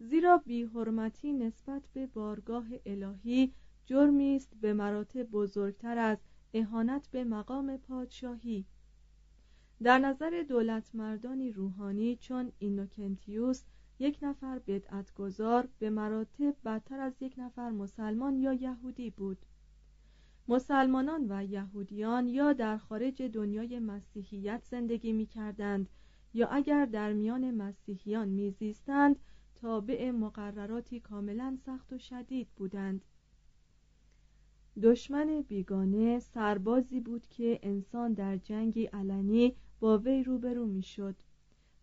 زیرا 0.03 0.37
بیحرمتی 0.37 1.33
نسبت 1.33 1.81
به 1.93 2.07
بارگاه 2.07 2.65
الهی 2.85 3.53
جرمی 3.85 4.35
است 4.35 4.49
به 4.61 4.73
مراتب 4.73 5.23
بزرگتر 5.23 5.97
از 5.97 6.17
اهانت 6.53 7.07
به 7.11 7.23
مقام 7.23 7.77
پادشاهی. 7.77 8.65
در 9.83 9.99
نظر 9.99 10.43
دولت 10.49 10.95
مردانی 10.95 11.51
روحانی 11.51 12.15
چون 12.15 12.51
اینوکنتیوس 12.59 13.63
یک 13.99 14.17
نفر 14.21 14.59
بدعتگذار 14.59 15.67
به 15.79 15.89
مراتب 15.89 16.55
بدتر 16.65 16.99
از 16.99 17.13
یک 17.21 17.33
نفر 17.37 17.69
مسلمان 17.69 18.37
یا 18.37 18.53
یهودی 18.53 19.09
بود. 19.09 19.37
مسلمانان 20.47 21.25
و 21.29 21.43
یهودیان 21.43 22.27
یا 22.27 22.53
در 22.53 22.77
خارج 22.77 23.21
دنیای 23.21 23.79
مسیحیت 23.79 24.61
زندگی 24.63 25.13
می 25.13 25.25
کردند 25.25 25.89
یا 26.33 26.47
اگر 26.47 26.85
در 26.85 27.13
میان 27.13 27.51
مسیحیان 27.51 28.27
میزیستند 28.29 29.19
تابع 29.61 30.11
مقرراتی 30.11 30.99
کاملا 30.99 31.57
سخت 31.65 31.93
و 31.93 31.97
شدید 31.97 32.47
بودند. 32.55 33.05
دشمن 34.83 35.41
بیگانه 35.41 36.19
سربازی 36.19 36.99
بود 36.99 37.27
که 37.27 37.59
انسان 37.63 38.13
در 38.13 38.37
جنگی 38.37 38.85
علنی 38.85 39.55
با 39.79 39.97
وی 39.97 40.23
روبرو 40.23 40.65
می‌شد. 40.65 41.15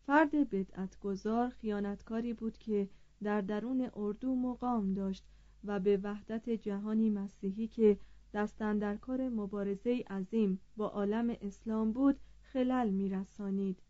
فرد 0.07 0.51
بدعتگذار 0.51 1.49
خیانتکاری 1.49 2.33
بود 2.33 2.59
که 2.59 2.89
در 3.23 3.41
درون 3.41 3.91
اردو 3.97 4.35
مقام 4.35 4.95
داشت 4.95 5.25
و 5.65 5.81
به 5.81 5.97
وحدت 6.03 6.51
جهانی 6.51 7.11
مسیحی 7.11 7.69
که 7.69 7.99
دستن 8.35 8.79
در 8.79 8.97
کار 8.97 9.29
مبارزه 9.29 10.05
عظیم 10.11 10.61
با 10.77 10.89
عالم 10.89 11.37
اسلام 11.41 11.93
بود 11.93 12.21
خلل 12.43 12.91
میرسانید. 12.91 13.83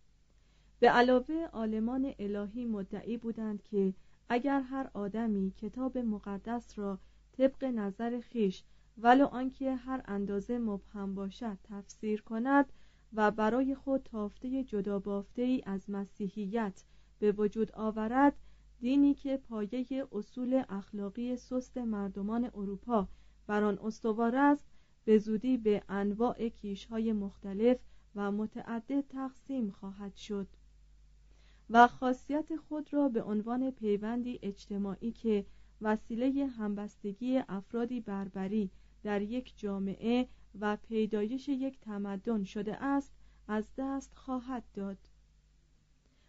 به 0.81 0.91
علاوه 0.91 1.35
عالمان 1.53 2.15
الهی 2.19 2.65
مدعی 2.65 3.17
بودند 3.17 3.63
که 3.63 3.95
اگر 4.29 4.61
هر 4.61 4.91
آدمی 4.95 5.51
کتاب 5.57 5.99
مقدس 5.99 6.79
را 6.79 6.99
طبق 7.33 7.65
نظر 7.65 8.21
خیش 8.21 8.65
ولو 8.99 9.27
آنکه 9.27 9.75
هر 9.75 10.03
اندازه 10.05 10.59
مبهم 10.59 11.15
باشد 11.15 11.59
تفسیر 11.65 12.23
کند 12.23 12.73
و 13.13 13.31
برای 13.31 13.75
خود 13.75 14.03
تافته 14.03 14.65
جدا 14.65 14.99
بافته 14.99 15.43
ای 15.43 15.63
از 15.67 15.91
مسیحیت 15.91 16.85
به 17.19 17.33
وجود 17.33 17.73
آورد 17.73 18.35
دینی 18.81 19.15
که 19.15 19.37
پایه 19.37 20.07
اصول 20.13 20.63
اخلاقی 20.69 21.37
سست 21.37 21.79
مردمان 21.79 22.45
اروپا 22.45 23.09
بر 23.47 23.63
آن 23.63 23.79
استوار 23.79 24.37
است 24.37 24.65
به 25.05 25.19
زودی 25.19 25.57
به 25.57 25.83
انواع 25.89 26.49
کیشهای 26.49 27.13
مختلف 27.13 27.79
و 28.15 28.33
متعدد 28.33 29.05
تقسیم 29.09 29.71
خواهد 29.71 30.15
شد. 30.15 30.47
و 31.71 31.87
خاصیت 31.87 32.57
خود 32.57 32.95
را 32.95 33.09
به 33.09 33.23
عنوان 33.23 33.71
پیوندی 33.71 34.39
اجتماعی 34.43 35.13
که 35.13 35.47
وسیله 35.81 36.47
همبستگی 36.47 37.39
افرادی 37.49 38.01
بربری 38.01 38.71
در 39.03 39.23
یک 39.23 39.53
جامعه 39.57 40.29
و 40.61 40.77
پیدایش 40.77 41.49
یک 41.49 41.81
تمدن 41.81 42.45
شده 42.45 42.85
است 42.85 43.13
از 43.49 43.65
دست 43.79 44.15
خواهد 44.15 44.65
داد. 44.75 44.99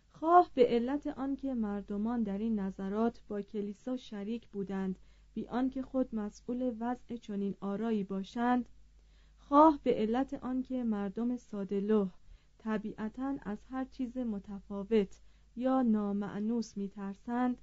خواه 0.09 0.51
به 0.53 0.65
علت 0.65 1.07
آنکه 1.07 1.53
مردمان 1.53 2.23
در 2.23 2.37
این 2.37 2.59
نظرات 2.59 3.21
با 3.27 3.41
کلیسا 3.41 3.97
شریک 3.97 4.47
بودند 4.47 4.99
بی 5.33 5.47
آنکه 5.47 5.81
خود 5.81 6.15
مسئول 6.15 6.75
وضع 6.79 7.15
چنین 7.15 7.55
آرایی 7.61 8.03
باشند 8.03 8.69
خواه 9.37 9.79
به 9.83 9.93
علت 9.93 10.33
آنکه 10.33 10.83
مردم 10.83 11.37
سادلوه 11.37 12.11
طبیعتا 12.57 13.37
از 13.41 13.57
هر 13.71 13.85
چیز 13.85 14.17
متفاوت 14.17 15.21
یا 15.55 15.81
نامعنوس 15.81 16.77
میترسند؟ 16.77 17.57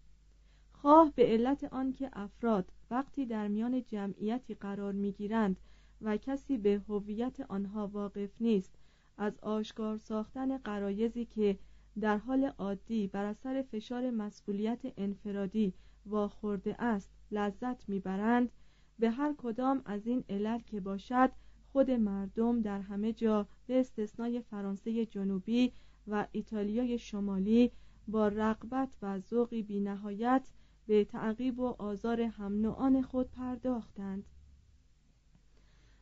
خواه 0.73 1.13
به 1.15 1.27
علت 1.27 1.65
آنکه 1.65 2.11
افراد 2.13 2.73
وقتی 2.91 3.27
در 3.27 3.49
میان 3.49 3.85
جمعیتی 3.85 4.55
قرار 4.55 4.93
می‌گیرند 4.93 5.57
و 6.03 6.17
کسی 6.17 6.59
به 6.59 6.83
هویت 6.89 7.41
آنها 7.41 7.87
واقف 7.87 8.31
نیست 8.41 8.75
از 9.19 9.39
آشکار 9.43 9.99
ساختن 9.99 10.59
قرایزی 10.59 11.25
که 11.25 11.59
در 12.01 12.17
حال 12.17 12.45
عادی 12.45 13.07
بر 13.07 13.25
اثر 13.25 13.63
فشار 13.63 14.11
مسئولیت 14.11 14.81
انفرادی 14.97 15.75
واخورده 16.07 16.83
است 16.83 17.11
لذت 17.31 17.89
می‌برند 17.89 18.51
به 18.99 19.11
هر 19.11 19.35
کدام 19.39 19.83
از 19.85 20.07
این 20.07 20.25
علل 20.29 20.59
که 20.59 20.81
باشد 20.81 21.31
خود 21.73 21.91
مردم 21.91 22.61
در 22.61 22.81
همه 22.81 23.13
جا 23.13 23.47
به 23.67 23.81
استثنای 23.81 24.41
فرانسه 24.41 25.07
جنوبی 25.07 25.73
و 26.09 26.27
ایتالیای 26.33 26.99
شمالی 26.99 27.71
با 28.09 28.29
رغبت 28.29 28.97
و 29.03 29.21
ذوقی 29.21 29.63
بینهایت 29.63 30.49
به 30.87 31.05
تعقیب 31.05 31.59
و 31.59 31.77
آزار 31.79 32.21
هم 32.21 33.03
خود 33.03 33.31
پرداختند. 33.31 34.25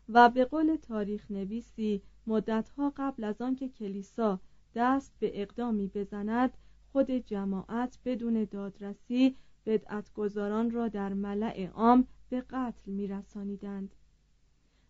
و 0.09 0.29
به 0.29 0.45
قول 0.45 0.77
تاریخ 0.77 1.31
نویسی 1.31 2.03
مدتها 2.27 2.93
قبل 2.97 3.25
از 3.25 3.43
آنکه 3.43 3.69
کلیسا 3.69 4.41
دست 4.75 5.13
به 5.19 5.43
اقدامی 5.43 5.89
بزند 5.89 6.57
خود 6.93 7.11
جماعت 7.11 7.99
بدون 8.05 8.45
دادرسی 8.45 9.37
بدعتگذاران 9.67 10.71
را 10.71 10.89
در 10.89 11.15
ملع 11.15 11.67
عام 11.67 12.07
به 12.29 12.41
قتل 12.41 12.91
میرسانیدند. 12.91 13.95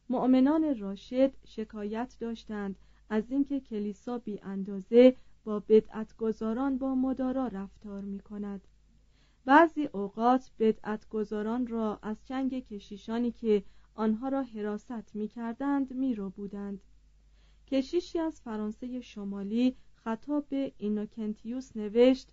مؤمنان 0.09 0.79
راشد 0.79 1.33
شکایت 1.44 2.16
داشتند 2.20 2.77
از 3.08 3.30
اینکه 3.30 3.60
کلیسا 3.60 4.18
بی 4.18 4.40
اندازه 4.42 5.16
با 5.44 5.60
بدعتگذاران 5.60 6.78
با 6.78 6.94
مدارا 6.94 7.46
رفتار 7.46 8.02
می 8.02 8.20
کند 8.20 8.68
بعضی 9.44 9.84
اوقات 9.92 10.50
بدعتگذاران 10.58 11.66
را 11.66 11.98
از 12.02 12.16
چنگ 12.24 12.66
کشیشانی 12.66 13.30
که 13.32 13.62
آنها 13.94 14.28
را 14.28 14.42
حراست 14.42 15.16
می 15.16 15.28
کردند 15.28 15.94
می 15.94 16.14
رو 16.14 16.30
بودند. 16.30 16.80
کشیشی 17.66 18.18
از 18.18 18.40
فرانسه 18.40 19.00
شمالی 19.00 19.76
خطاب 19.94 20.48
به 20.48 20.72
اینوکنتیوس 20.78 21.76
نوشت 21.76 22.32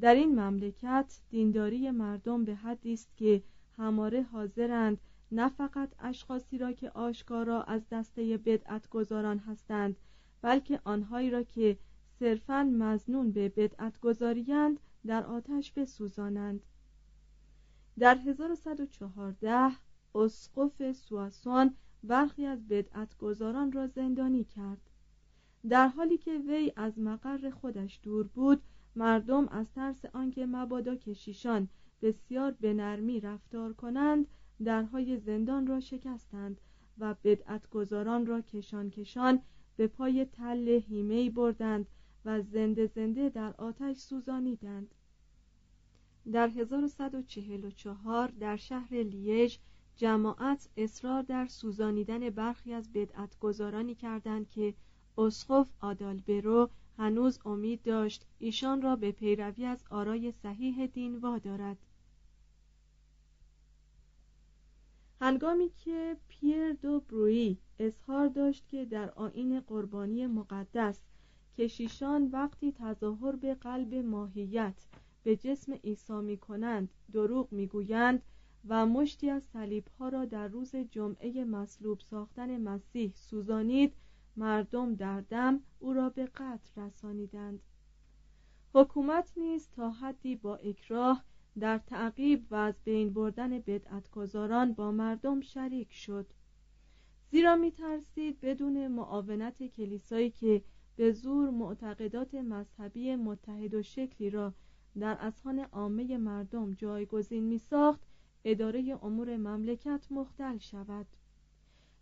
در 0.00 0.14
این 0.14 0.40
مملکت 0.40 1.20
دینداری 1.30 1.90
مردم 1.90 2.44
به 2.44 2.54
حدی 2.54 2.92
است 2.92 3.16
که 3.16 3.42
هماره 3.76 4.22
حاضرند 4.22 4.98
نه 5.34 5.48
فقط 5.48 5.88
اشخاصی 5.98 6.58
را 6.58 6.72
که 6.72 6.90
آشکارا 6.90 7.62
از 7.62 7.82
دسته 7.90 8.36
بدعتگذاران 8.36 9.38
هستند 9.38 9.96
بلکه 10.42 10.80
آنهایی 10.84 11.30
را 11.30 11.42
که 11.42 11.78
صرفا 12.18 12.62
مزنون 12.62 13.32
به 13.32 13.48
بدعت 13.48 14.00
گذاریند 14.00 14.80
در 15.06 15.26
آتش 15.26 15.72
بسوزانند. 15.72 16.66
در 17.98 18.18
1114 18.18 19.70
اسقف 20.14 20.92
سواسون 20.92 21.74
برخی 22.04 22.46
از 22.46 22.68
بدعتگذاران 22.68 23.72
را 23.72 23.86
زندانی 23.86 24.44
کرد. 24.44 24.90
در 25.68 25.88
حالی 25.88 26.18
که 26.18 26.38
وی 26.38 26.72
از 26.76 26.98
مقر 26.98 27.50
خودش 27.50 28.00
دور 28.02 28.26
بود 28.26 28.62
مردم 28.96 29.48
از 29.48 29.66
ترس 29.74 30.04
آنکه 30.04 30.46
مبادا 30.46 30.96
کشیشان 30.96 31.68
بسیار 32.02 32.52
به 32.60 32.74
نرمی 32.74 33.20
رفتار 33.20 33.72
کنند 33.72 34.26
درهای 34.64 35.18
زندان 35.18 35.66
را 35.66 35.80
شکستند 35.80 36.60
و 36.98 37.14
بدعتگذاران 37.24 38.26
را 38.26 38.40
کشان 38.40 38.90
کشان 38.90 39.40
به 39.76 39.86
پای 39.86 40.24
تل 40.24 40.68
هیمهی 40.68 41.30
بردند 41.30 41.86
و 42.24 42.42
زنده 42.42 42.86
زنده 42.86 43.28
در 43.28 43.54
آتش 43.58 43.96
سوزانیدند. 43.96 44.94
در 46.32 46.48
1144 46.48 48.28
در 48.28 48.56
شهر 48.56 48.94
لیژ 48.94 49.58
جماعت 49.96 50.68
اصرار 50.76 51.22
در 51.22 51.46
سوزانیدن 51.46 52.30
برخی 52.30 52.72
از 52.72 52.92
بدعتگذارانی 52.92 53.94
کردند 53.94 54.48
که 54.48 54.74
اسقف 55.18 55.70
آدالبرو 55.80 56.70
هنوز 56.98 57.38
امید 57.44 57.82
داشت 57.82 58.26
ایشان 58.38 58.82
را 58.82 58.96
به 58.96 59.12
پیروی 59.12 59.64
از 59.64 59.84
آرای 59.90 60.32
صحیح 60.32 60.86
دین 60.86 61.16
وادارد. 61.16 61.78
هنگامی 65.24 65.70
که 65.84 66.16
پیر 66.28 66.72
دو 66.72 67.00
برویی 67.00 67.58
اظهار 67.78 68.28
داشت 68.28 68.68
که 68.68 68.84
در 68.84 69.10
آین 69.10 69.60
قربانی 69.60 70.26
مقدس 70.26 71.00
کشیشان 71.58 72.28
وقتی 72.32 72.72
تظاهر 72.72 73.36
به 73.36 73.54
قلب 73.54 73.94
ماهیت 73.94 74.74
به 75.22 75.36
جسم 75.36 75.72
عیسی 75.72 76.12
می 76.12 76.36
کنند 76.36 76.88
دروغ 77.12 77.52
می 77.52 77.66
گویند 77.66 78.22
و 78.68 78.86
مشتی 78.86 79.30
از 79.30 79.42
ها 79.98 80.08
را 80.08 80.24
در 80.24 80.48
روز 80.48 80.76
جمعه 80.76 81.44
مصلوب 81.44 82.00
ساختن 82.00 82.60
مسیح 82.60 83.12
سوزانید 83.14 83.94
مردم 84.36 84.94
در 84.94 85.20
دم 85.20 85.60
او 85.78 85.92
را 85.92 86.08
به 86.08 86.26
قتل 86.26 86.82
رسانیدند. 86.82 87.60
حکومت 88.74 89.32
نیز 89.36 89.68
تا 89.70 89.90
حدی 89.90 90.36
با 90.36 90.56
اکراه 90.56 91.24
در 91.60 91.78
تعقیب 91.78 92.46
و 92.50 92.54
از 92.54 92.74
بین 92.84 93.12
بردن 93.12 93.58
بدعتگذاران 93.58 94.72
با 94.72 94.92
مردم 94.92 95.40
شریک 95.40 95.92
شد. 95.92 96.26
زیرا 97.30 97.56
می 97.56 97.70
ترسید 97.70 98.40
بدون 98.40 98.88
معاونت 98.88 99.62
کلیسایی 99.62 100.30
که 100.30 100.62
به 100.96 101.12
زور 101.12 101.50
معتقدات 101.50 102.34
مذهبی 102.34 103.16
متحد 103.16 103.74
و 103.74 103.82
شکلی 103.82 104.30
را 104.30 104.54
در 104.98 105.16
اذهان 105.20 105.58
عامه 105.58 106.16
مردم 106.16 106.74
جایگزین 106.74 107.44
می 107.44 107.58
ساخت 107.58 108.00
اداره 108.44 108.98
امور 109.02 109.36
مملکت 109.36 110.06
مختل 110.10 110.58
شود. 110.58 111.06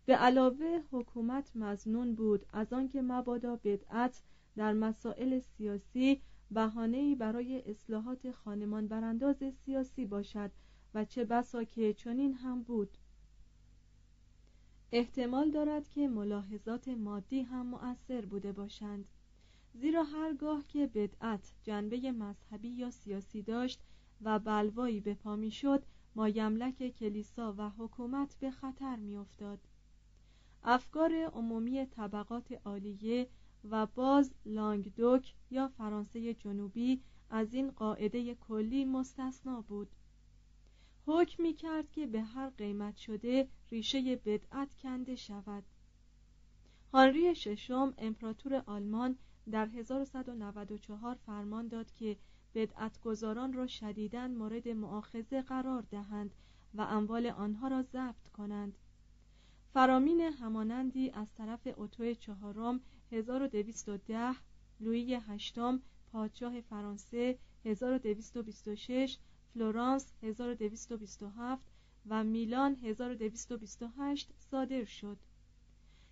به 0.05 0.15
علاوه 0.15 0.81
حکومت 0.91 1.51
مزنون 1.55 2.15
بود 2.15 2.45
از 2.53 2.73
آنکه 2.73 3.01
مبادا 3.01 3.55
بدعت 3.55 4.21
در 4.55 4.73
مسائل 4.73 5.39
سیاسی 5.39 6.21
بهانه‌ای 6.53 7.15
برای 7.15 7.71
اصلاحات 7.71 8.31
خانمان 8.31 8.87
برانداز 8.87 9.43
سیاسی 9.65 10.05
باشد 10.05 10.51
و 10.93 11.05
چه 11.05 11.25
بسا 11.25 11.63
که 11.63 11.93
چنین 11.93 12.33
هم 12.33 12.63
بود. 12.63 12.97
احتمال 14.91 15.51
دارد 15.51 15.89
که 15.89 16.07
ملاحظات 16.07 16.87
مادی 16.87 17.41
هم 17.41 17.65
مؤثر 17.65 18.25
بوده 18.25 18.51
باشند. 18.51 19.05
زیرا 19.73 20.03
هرگاه 20.03 20.67
که 20.67 20.87
بدعت 20.87 21.53
جنبه 21.63 22.11
مذهبی 22.11 22.69
یا 22.69 22.91
سیاسی 22.91 23.41
داشت 23.41 23.81
و 24.21 24.39
بلوایی 24.39 24.99
به 24.99 25.13
پا 25.13 25.35
می‌شد 25.35 25.83
مایملک 26.15 26.89
کلیسا 26.89 27.55
و 27.57 27.69
حکومت 27.69 28.35
به 28.39 28.51
خطر 28.51 28.95
میافتاد. 28.95 29.59
افکار 30.63 31.13
عمومی 31.13 31.85
طبقات 31.85 32.51
عالیه 32.65 33.27
و 33.69 33.85
باز 33.85 34.33
لانگدوک 34.45 35.33
یا 35.51 35.67
فرانسه 35.67 36.33
جنوبی 36.33 37.01
از 37.29 37.53
این 37.53 37.71
قاعده 37.71 38.35
کلی 38.35 38.85
مستثنا 38.85 39.61
بود. 39.61 39.89
حکم 41.05 41.43
می 41.43 41.53
کرد 41.53 41.91
که 41.91 42.07
به 42.07 42.21
هر 42.21 42.49
قیمت 42.49 42.97
شده 42.97 43.47
ریشه 43.71 44.15
بدعت 44.15 44.69
کنده 44.73 45.15
شود. 45.15 45.63
هانری 46.93 47.35
ششم 47.35 47.93
امپراتور 47.97 48.63
آلمان 48.65 49.17
در 49.51 49.67
1194 49.67 51.15
فرمان 51.15 51.67
داد 51.67 51.91
که 51.91 52.17
بدعتگذاران 52.55 53.53
را 53.53 53.67
شدیداً 53.67 54.27
مورد 54.27 54.67
معاخذه 54.67 55.41
قرار 55.41 55.81
دهند 55.81 56.35
و 56.73 56.81
اموال 56.81 57.25
آنها 57.25 57.67
را 57.67 57.81
ضبط 57.81 58.27
کنند. 58.33 58.77
فرامین 59.73 60.21
همانندی 60.21 61.09
از 61.09 61.27
طرف 61.37 61.67
اتو 61.77 62.13
چهارم 62.13 62.79
1210 63.11 64.35
لویی 64.79 65.13
هشتم 65.13 65.81
پادشاه 66.11 66.61
فرانسه 66.61 67.37
1226 67.65 69.17
فلورانس 69.53 70.13
1227 70.23 71.65
و 72.09 72.23
میلان 72.23 72.75
1228 72.75 74.29
صادر 74.51 74.85
شد. 74.85 75.17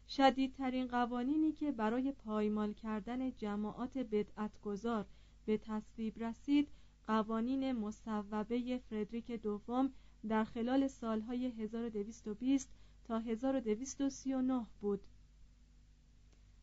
شدیدترین 0.07 0.87
قوانینی 0.87 1.51
که 1.51 1.71
برای 1.71 2.11
پایمال 2.11 2.73
کردن 2.73 3.31
جماعات 3.31 3.97
بدعتگذار 3.97 5.05
به 5.45 5.57
تصویب 5.57 6.23
رسید 6.23 6.67
قوانین 7.07 7.71
مصوبه 7.71 8.81
فردریک 8.89 9.31
دوم 9.31 9.93
در 10.29 10.43
خلال 10.43 10.87
سالهای 10.87 11.45
1220 11.47 12.69
تا 13.11 13.19
1239 13.19 14.65
بود. 14.81 15.01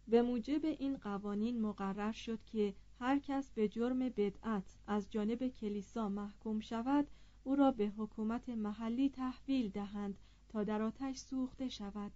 به 0.09 0.23
موجب 0.23 0.65
این 0.65 0.97
قوانین 0.97 1.61
مقرر 1.61 2.13
شد 2.13 2.45
که 2.45 2.75
هر 3.01 3.19
کس 3.19 3.51
به 3.51 3.69
جرم 3.69 3.99
بدعت 3.99 4.77
از 4.87 5.11
جانب 5.11 5.49
کلیسا 5.49 6.09
محکوم 6.09 6.61
شود 6.61 7.07
او 7.45 7.57
را 7.57 7.71
به 7.71 7.93
حکومت 7.97 8.49
محلی 8.49 9.09
تحویل 9.09 9.69
دهند 9.69 10.19
تا 10.49 10.65
در 10.65 10.83
آتش 10.83 11.17
سوخته 11.17 11.69
شود. 11.69 12.13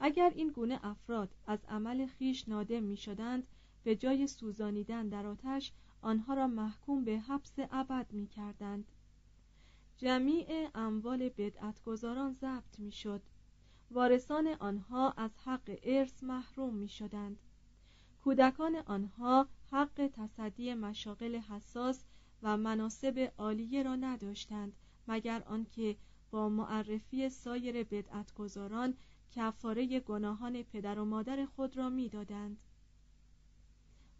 اگر 0.00 0.32
این 0.34 0.48
گونه 0.48 0.80
افراد 0.82 1.34
از 1.46 1.64
عمل 1.68 2.06
خیش 2.06 2.48
نادم 2.48 2.82
می 2.82 2.96
شدند 2.96 3.46
به 3.82 3.96
جای 3.96 4.26
سوزانیدن 4.26 5.08
در 5.08 5.26
آتش 5.26 5.72
آنها 6.02 6.34
را 6.34 6.46
محکوم 6.46 7.04
به 7.04 7.18
حبس 7.18 7.54
ابد 7.58 8.06
می 8.12 8.26
کردند 8.26 8.84
جمیع 9.96 10.68
اموال 10.74 11.28
بدعتگذاران 11.28 12.32
ضبط 12.32 12.78
می 12.78 12.92
شد 12.92 13.22
وارثان 13.94 14.46
آنها 14.46 15.10
از 15.10 15.30
حق 15.44 15.78
ارث 15.82 16.22
محروم 16.22 16.74
می 16.74 16.88
شدند 16.88 17.38
کودکان 18.24 18.76
آنها 18.76 19.48
حق 19.70 20.10
تصدی 20.12 20.74
مشاغل 20.74 21.36
حساس 21.36 22.04
و 22.42 22.56
مناسب 22.56 23.32
عالیه 23.38 23.82
را 23.82 23.96
نداشتند 23.96 24.72
مگر 25.08 25.42
آنکه 25.46 25.96
با 26.30 26.48
معرفی 26.48 27.28
سایر 27.28 27.84
بدعتگذاران 27.84 28.94
کفاره 29.30 30.00
گناهان 30.00 30.62
پدر 30.62 30.98
و 30.98 31.04
مادر 31.04 31.46
خود 31.46 31.76
را 31.76 31.88
می‌دادند. 31.88 32.56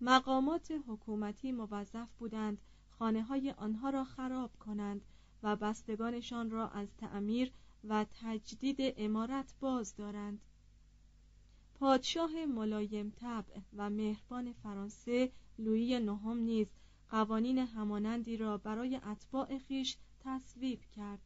مقامات 0.01 0.73
حکومتی 0.89 1.53
موظف 1.53 2.09
بودند 2.19 2.59
خانه 2.99 3.23
های 3.23 3.51
آنها 3.51 3.91
را 3.91 4.05
خراب 4.05 4.51
کنند 4.59 5.05
و 5.43 5.57
بستگانشان 5.57 6.51
را 6.51 6.69
از 6.69 6.89
تعمیر 6.97 7.53
و 7.89 8.07
تجدید 8.23 8.95
امارت 8.97 9.55
باز 9.61 9.97
دارند. 9.97 10.41
پادشاه 11.75 12.47
ملایم 12.47 13.13
طبع 13.17 13.61
و 13.77 13.91
مهربان 13.91 14.53
فرانسه 14.53 15.33
لویی 15.59 16.01
نهم 16.01 16.39
نیز 16.39 16.67
قوانین 17.11 17.59
همانندی 17.59 18.37
را 18.37 18.59
برای 18.59 18.97
اتباع 18.97 19.59
خیش 19.59 19.97
تصویب 20.21 20.81
کرد. 20.97 21.21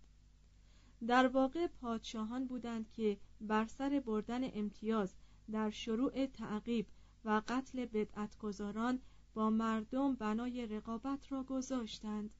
در 1.06 1.26
واقع 1.26 1.66
پادشاهان 1.66 2.46
بودند 2.46 2.90
که 2.92 3.18
بر 3.40 3.66
سر 3.66 4.02
بردن 4.06 4.40
امتیاز 4.58 5.14
در 5.52 5.70
شروع 5.70 6.26
تعقیب 6.26 6.86
و 7.24 7.42
قتل 7.48 7.84
بدعتگذاران 7.84 9.00
با 9.34 9.50
مردم 9.50 10.14
بنای 10.14 10.66
رقابت 10.66 11.32
را 11.32 11.42
گذاشتند. 11.42 12.30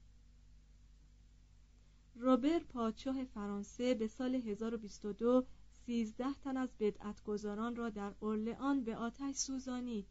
روبر 2.21 2.59
پادشاه 2.59 3.23
فرانسه 3.23 3.93
به 3.93 4.07
سال 4.07 4.35
1022 4.35 5.45
سیزده 5.85 6.33
تن 6.33 6.57
از 6.57 6.69
بدعتگذاران 6.79 7.75
را 7.75 7.89
در 7.89 8.13
اورلئان 8.19 8.83
به 8.83 8.95
آتش 8.95 9.35
سوزانید 9.35 10.05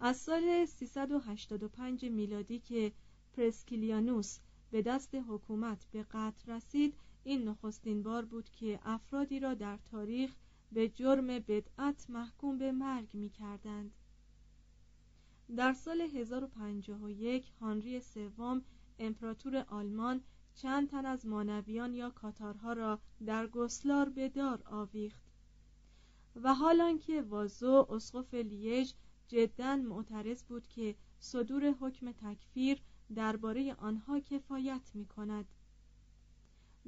از 0.00 0.16
سال 0.16 0.66
385 0.66 2.04
میلادی 2.04 2.58
که 2.58 2.92
پرسکیلیانوس 3.32 4.38
به 4.70 4.82
دست 4.82 5.14
حکومت 5.14 5.86
به 5.92 6.02
قتل 6.02 6.52
رسید 6.52 6.94
این 7.24 7.48
نخستین 7.48 8.02
بار 8.02 8.24
بود 8.24 8.50
که 8.50 8.80
افرادی 8.82 9.40
را 9.40 9.54
در 9.54 9.78
تاریخ 9.90 10.36
به 10.72 10.88
جرم 10.88 11.26
بدعت 11.26 12.10
محکوم 12.10 12.58
به 12.58 12.72
مرگ 12.72 13.14
می 13.14 13.28
کردند. 13.28 13.94
در 15.56 15.72
سال 15.72 16.00
1051 16.00 17.52
هانری 17.60 18.00
سوم 18.00 18.62
امپراتور 18.98 19.56
آلمان 19.56 20.20
چند 20.54 20.90
تن 20.90 21.06
از 21.06 21.26
مانویان 21.26 21.94
یا 21.94 22.10
کاتارها 22.10 22.72
را 22.72 23.00
در 23.26 23.46
گسلار 23.46 24.08
به 24.08 24.28
دار 24.28 24.62
آویخت. 24.66 25.22
و 26.36 26.54
حالان 26.54 26.98
که 26.98 27.22
وازو 27.22 27.86
اسقف 27.90 28.34
لیژ 28.34 28.92
جدا 29.28 29.76
معترض 29.76 30.44
بود 30.44 30.66
که 30.66 30.94
صدور 31.18 31.74
حکم 31.80 32.12
تکفیر 32.12 32.82
درباره 33.14 33.74
آنها 33.74 34.20
کفایت 34.20 34.90
می 34.94 35.06
کند 35.06 35.46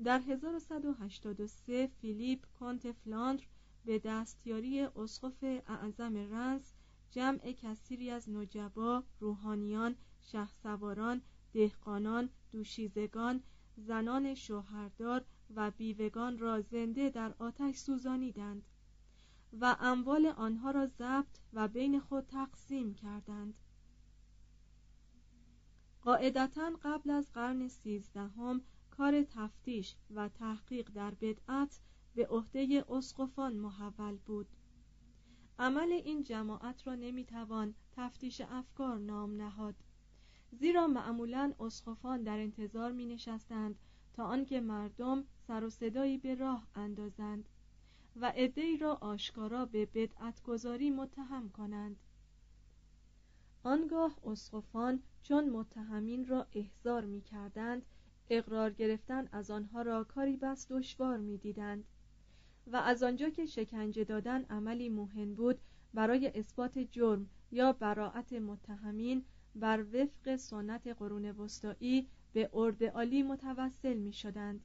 در 0.04 0.20
1183 0.20 1.86
فیلیپ 1.86 2.46
کنت 2.60 2.92
فلاندر 2.92 3.44
به 3.84 3.98
دستیاری 3.98 4.80
اسقف 4.80 5.44
اعظم 5.66 6.16
رنس 6.16 6.72
جمع 7.10 7.52
کثیری 7.52 8.10
از 8.10 8.30
نجبا، 8.30 9.04
روحانیان، 9.20 9.96
شهسواران، 10.22 11.22
دهقانان، 11.52 12.28
دوشیزگان، 12.52 13.42
زنان 13.76 14.34
شوهردار 14.34 15.24
و 15.56 15.70
بیوگان 15.70 16.38
را 16.38 16.60
زنده 16.60 17.10
در 17.10 17.34
آتش 17.38 17.76
سوزانیدند 17.76 18.62
و 19.60 19.76
اموال 19.80 20.26
آنها 20.26 20.70
را 20.70 20.86
ضبط 20.86 21.38
و 21.52 21.68
بین 21.68 22.00
خود 22.00 22.26
تقسیم 22.26 22.94
کردند. 22.94 23.54
قاعدتا 26.00 26.72
قبل 26.82 27.10
از 27.10 27.32
قرن 27.32 27.68
سیزدهم 27.68 28.62
کار 28.90 29.22
تفتیش 29.22 29.96
و 30.14 30.28
تحقیق 30.28 30.90
در 30.94 31.14
بدعت 31.14 31.80
به 32.14 32.26
عهده 32.26 32.84
اسقفان 32.88 33.56
محول 33.56 34.16
بود. 34.16 34.46
عمل 35.58 35.92
این 35.92 36.22
جماعت 36.22 36.86
را 36.86 36.94
نمی‌توان 36.94 37.74
تفتیش 37.92 38.40
افکار 38.40 38.98
نام 38.98 39.36
نهاد 39.36 39.83
زیرا 40.60 40.86
معمولا 40.86 41.52
اسقفان 41.60 42.22
در 42.22 42.38
انتظار 42.38 42.92
می 42.92 43.06
نشستند 43.06 43.78
تا 44.12 44.24
آنکه 44.24 44.60
مردم 44.60 45.24
سر 45.46 45.64
و 45.64 45.70
صدایی 45.70 46.18
به 46.18 46.34
راه 46.34 46.66
اندازند 46.74 47.48
و 48.16 48.32
عدهای 48.36 48.76
را 48.76 48.94
آشکارا 48.94 49.66
به 49.66 49.86
بدعت 49.86 50.42
گذاری 50.42 50.90
متهم 50.90 51.48
کنند. 51.48 51.96
آنگاه 53.62 54.18
اسقفان 54.24 55.02
چون 55.22 55.48
متهمین 55.48 56.26
را 56.26 56.46
احضار 56.52 57.04
می 57.04 57.20
کردند 57.20 57.82
اقرار 58.30 58.72
گرفتن 58.72 59.28
از 59.32 59.50
آنها 59.50 59.82
را 59.82 60.04
کاری 60.04 60.36
بس 60.36 60.66
دشوار 60.70 61.16
می 61.16 61.38
دیدند 61.38 61.84
و 62.66 62.76
از 62.76 63.02
آنجا 63.02 63.28
که 63.28 63.46
شکنجه 63.46 64.04
دادن 64.04 64.44
عملی 64.44 64.88
مهم 64.88 65.34
بود 65.34 65.58
برای 65.94 66.38
اثبات 66.38 66.78
جرم 66.78 67.28
یا 67.52 67.72
براعت 67.72 68.32
متهمین 68.32 69.24
بر 69.54 69.84
وفق 69.92 70.36
سنت 70.36 70.86
قرون 70.86 71.30
وسطایی 71.30 72.08
به 72.32 72.50
ارد 72.52 72.84
عالی 72.84 73.22
متوسل 73.22 73.94
می 73.96 74.12
شدند 74.12 74.60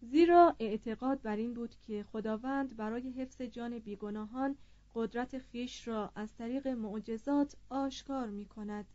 زیرا 0.00 0.56
اعتقاد 0.58 1.22
بر 1.22 1.36
این 1.36 1.54
بود 1.54 1.74
که 1.86 2.02
خداوند 2.12 2.76
برای 2.76 3.10
حفظ 3.10 3.42
جان 3.42 3.78
بیگناهان 3.78 4.56
قدرت 4.94 5.38
خیش 5.38 5.88
را 5.88 6.12
از 6.14 6.34
طریق 6.34 6.68
معجزات 6.68 7.56
آشکار 7.68 8.30
می 8.30 8.46
کند 8.46 8.86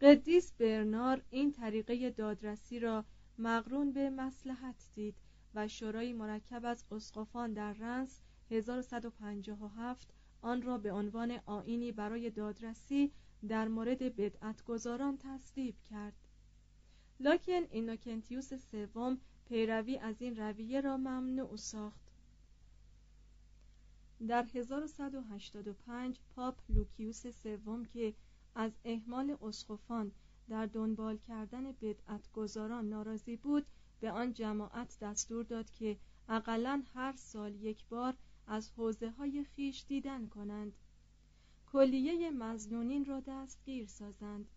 قدیس 0.00 0.52
برنار 0.52 1.22
این 1.30 1.52
طریقه 1.52 2.10
دادرسی 2.10 2.78
را 2.78 3.04
مقرون 3.38 3.92
به 3.92 4.10
مسلحت 4.10 4.90
دید 4.94 5.14
و 5.54 5.68
شورای 5.68 6.12
مرکب 6.12 6.64
از 6.64 6.84
اسقفان 6.90 7.52
در 7.52 7.72
رنس 7.72 8.20
1157 8.50 10.08
آن 10.42 10.62
را 10.62 10.78
به 10.78 10.92
عنوان 10.92 11.40
آینی 11.46 11.92
برای 11.92 12.30
دادرسی 12.30 13.12
در 13.48 13.68
مورد 13.68 14.16
بدعتگذاران 14.16 15.18
تصویب 15.18 15.74
کرد. 15.90 16.14
لکن 17.20 17.62
اینوکنتیوس 17.70 18.54
سوم 18.54 19.18
پیروی 19.48 19.98
از 19.98 20.22
این 20.22 20.36
رویه 20.36 20.80
را 20.80 20.96
ممنوع 20.96 21.56
ساخت. 21.56 22.04
در 24.28 24.46
1185 24.54 26.18
پاپ 26.36 26.58
لوکیوس 26.68 27.26
سوم 27.26 27.84
که 27.84 28.14
از 28.54 28.72
اهمال 28.84 29.36
اسقفان 29.42 30.12
در 30.48 30.66
دنبال 30.66 31.16
کردن 31.16 31.72
بدعتگذاران 31.72 32.88
ناراضی 32.88 33.36
بود 33.36 33.66
به 34.00 34.10
آن 34.10 34.32
جماعت 34.32 34.98
دستور 35.00 35.44
داد 35.44 35.70
که 35.70 35.96
اقلا 36.28 36.82
هر 36.94 37.12
سال 37.16 37.54
یک 37.54 37.84
بار 37.88 38.14
از 38.46 38.70
حوزه 38.76 39.10
های 39.10 39.44
خویش 39.44 39.84
دیدن 39.88 40.26
کنند. 40.26 40.72
کلیه 41.74 42.30
مظنونین 42.30 43.04
را 43.04 43.20
دستگیر 43.20 43.86
سازند. 43.86 44.48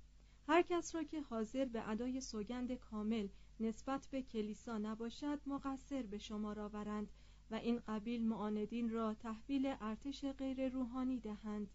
هر 0.47 0.61
کس 0.61 0.95
را 0.95 1.03
که 1.03 1.21
حاضر 1.21 1.65
به 1.65 1.89
ادای 1.89 2.21
سوگند 2.21 2.71
کامل 2.73 3.27
نسبت 3.59 4.07
به 4.11 4.21
کلیسا 4.21 4.77
نباشد 4.77 5.39
مقصر 5.45 6.01
به 6.01 6.17
شما 6.17 6.51
آورند 6.51 7.09
و 7.51 7.55
این 7.55 7.81
قبیل 7.87 8.25
معاندین 8.25 8.89
را 8.89 9.13
تحویل 9.13 9.75
ارتش 9.81 10.25
غیر 10.25 10.69
روحانی 10.69 11.19
دهند. 11.19 11.69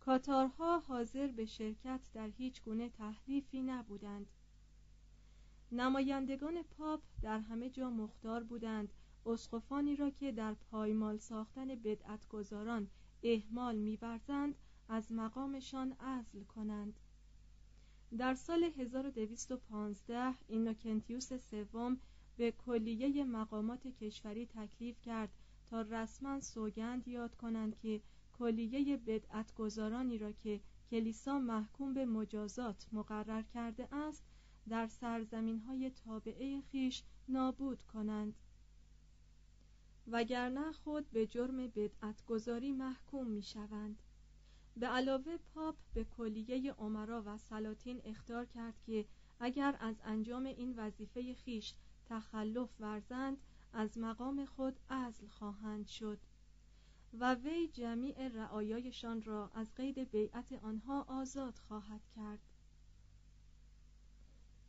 کاتارها 0.00 0.78
حاضر 0.78 1.26
به 1.26 1.44
شرکت 1.44 2.00
در 2.14 2.28
هیچ 2.28 2.62
گونه 2.62 2.88
تحریفی 2.88 3.62
نبودند. 3.62 4.26
نمایندگان 5.72 6.62
پاپ 6.62 7.00
در 7.22 7.38
همه 7.38 7.70
جا 7.70 7.90
مختار 7.90 8.42
بودند. 8.42 8.92
اسقفانی 9.26 9.96
را 9.96 10.10
که 10.10 10.32
در 10.32 10.54
پایمال 10.54 11.18
ساختن 11.18 11.68
بدعتگذاران 11.68 12.90
اهمال 13.24 13.76
می‌ورزند 13.76 14.54
از 14.88 15.12
مقامشان 15.12 15.92
عزل 15.92 16.42
کنند. 16.42 16.94
در 18.18 18.34
سال 18.34 18.64
1215 18.64 20.34
اینوکنتیوس 20.48 21.32
سوم 21.32 21.98
به 22.36 22.52
کلیه 22.52 23.24
مقامات 23.24 23.86
کشوری 23.86 24.46
تکلیف 24.46 25.00
کرد 25.00 25.28
تا 25.66 25.80
رسما 25.80 26.40
سوگند 26.40 27.08
یاد 27.08 27.34
کنند 27.34 27.78
که 27.78 28.00
کلیه 28.38 28.96
بدعتگذارانی 28.96 30.18
را 30.18 30.32
که 30.32 30.60
کلیسا 30.90 31.38
محکوم 31.38 31.94
به 31.94 32.04
مجازات 32.04 32.86
مقرر 32.92 33.42
کرده 33.42 33.94
است 33.94 34.24
در 34.68 34.86
سرزمین 34.86 35.58
های 35.58 35.90
تابعه 35.90 36.60
خیش 36.60 37.02
نابود 37.28 37.82
کنند. 37.82 38.34
وگرنه 40.06 40.72
خود 40.72 41.10
به 41.10 41.26
جرم 41.26 41.66
بدعتگذاری 41.66 42.72
محکوم 42.72 43.26
می 43.26 43.42
شوند 43.42 44.02
به 44.76 44.86
علاوه 44.86 45.36
پاپ 45.36 45.76
به 45.94 46.04
کلیه 46.04 46.72
عمرا 46.72 47.22
و 47.26 47.38
سلاطین 47.38 48.00
اختار 48.04 48.44
کرد 48.44 48.74
که 48.86 49.04
اگر 49.40 49.76
از 49.80 49.96
انجام 50.04 50.44
این 50.44 50.74
وظیفه 50.76 51.34
خیش 51.34 51.74
تخلف 52.06 52.68
ورزند 52.80 53.36
از 53.72 53.98
مقام 53.98 54.44
خود 54.44 54.76
عزل 54.90 55.26
خواهند 55.26 55.86
شد 55.86 56.18
و 57.18 57.34
وی 57.34 57.68
جمیع 57.68 58.28
رعایایشان 58.28 59.22
را 59.22 59.50
از 59.54 59.74
قید 59.74 60.10
بیعت 60.10 60.52
آنها 60.52 61.02
آزاد 61.02 61.54
خواهد 61.68 62.00
کرد. 62.16 62.38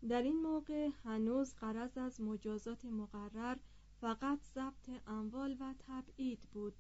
در 0.10 0.21
این 0.21 0.41
موقع 0.41 0.89
هنوز 1.04 1.56
قرض 1.56 1.98
از 1.98 2.21
مجازات 2.21 2.86
مقرر 2.86 3.58
فقط 4.06 4.39
ضبط 4.56 4.89
اموال 5.08 5.58
و 5.60 5.74
تبعید 5.80 6.39
بود. 6.54 6.74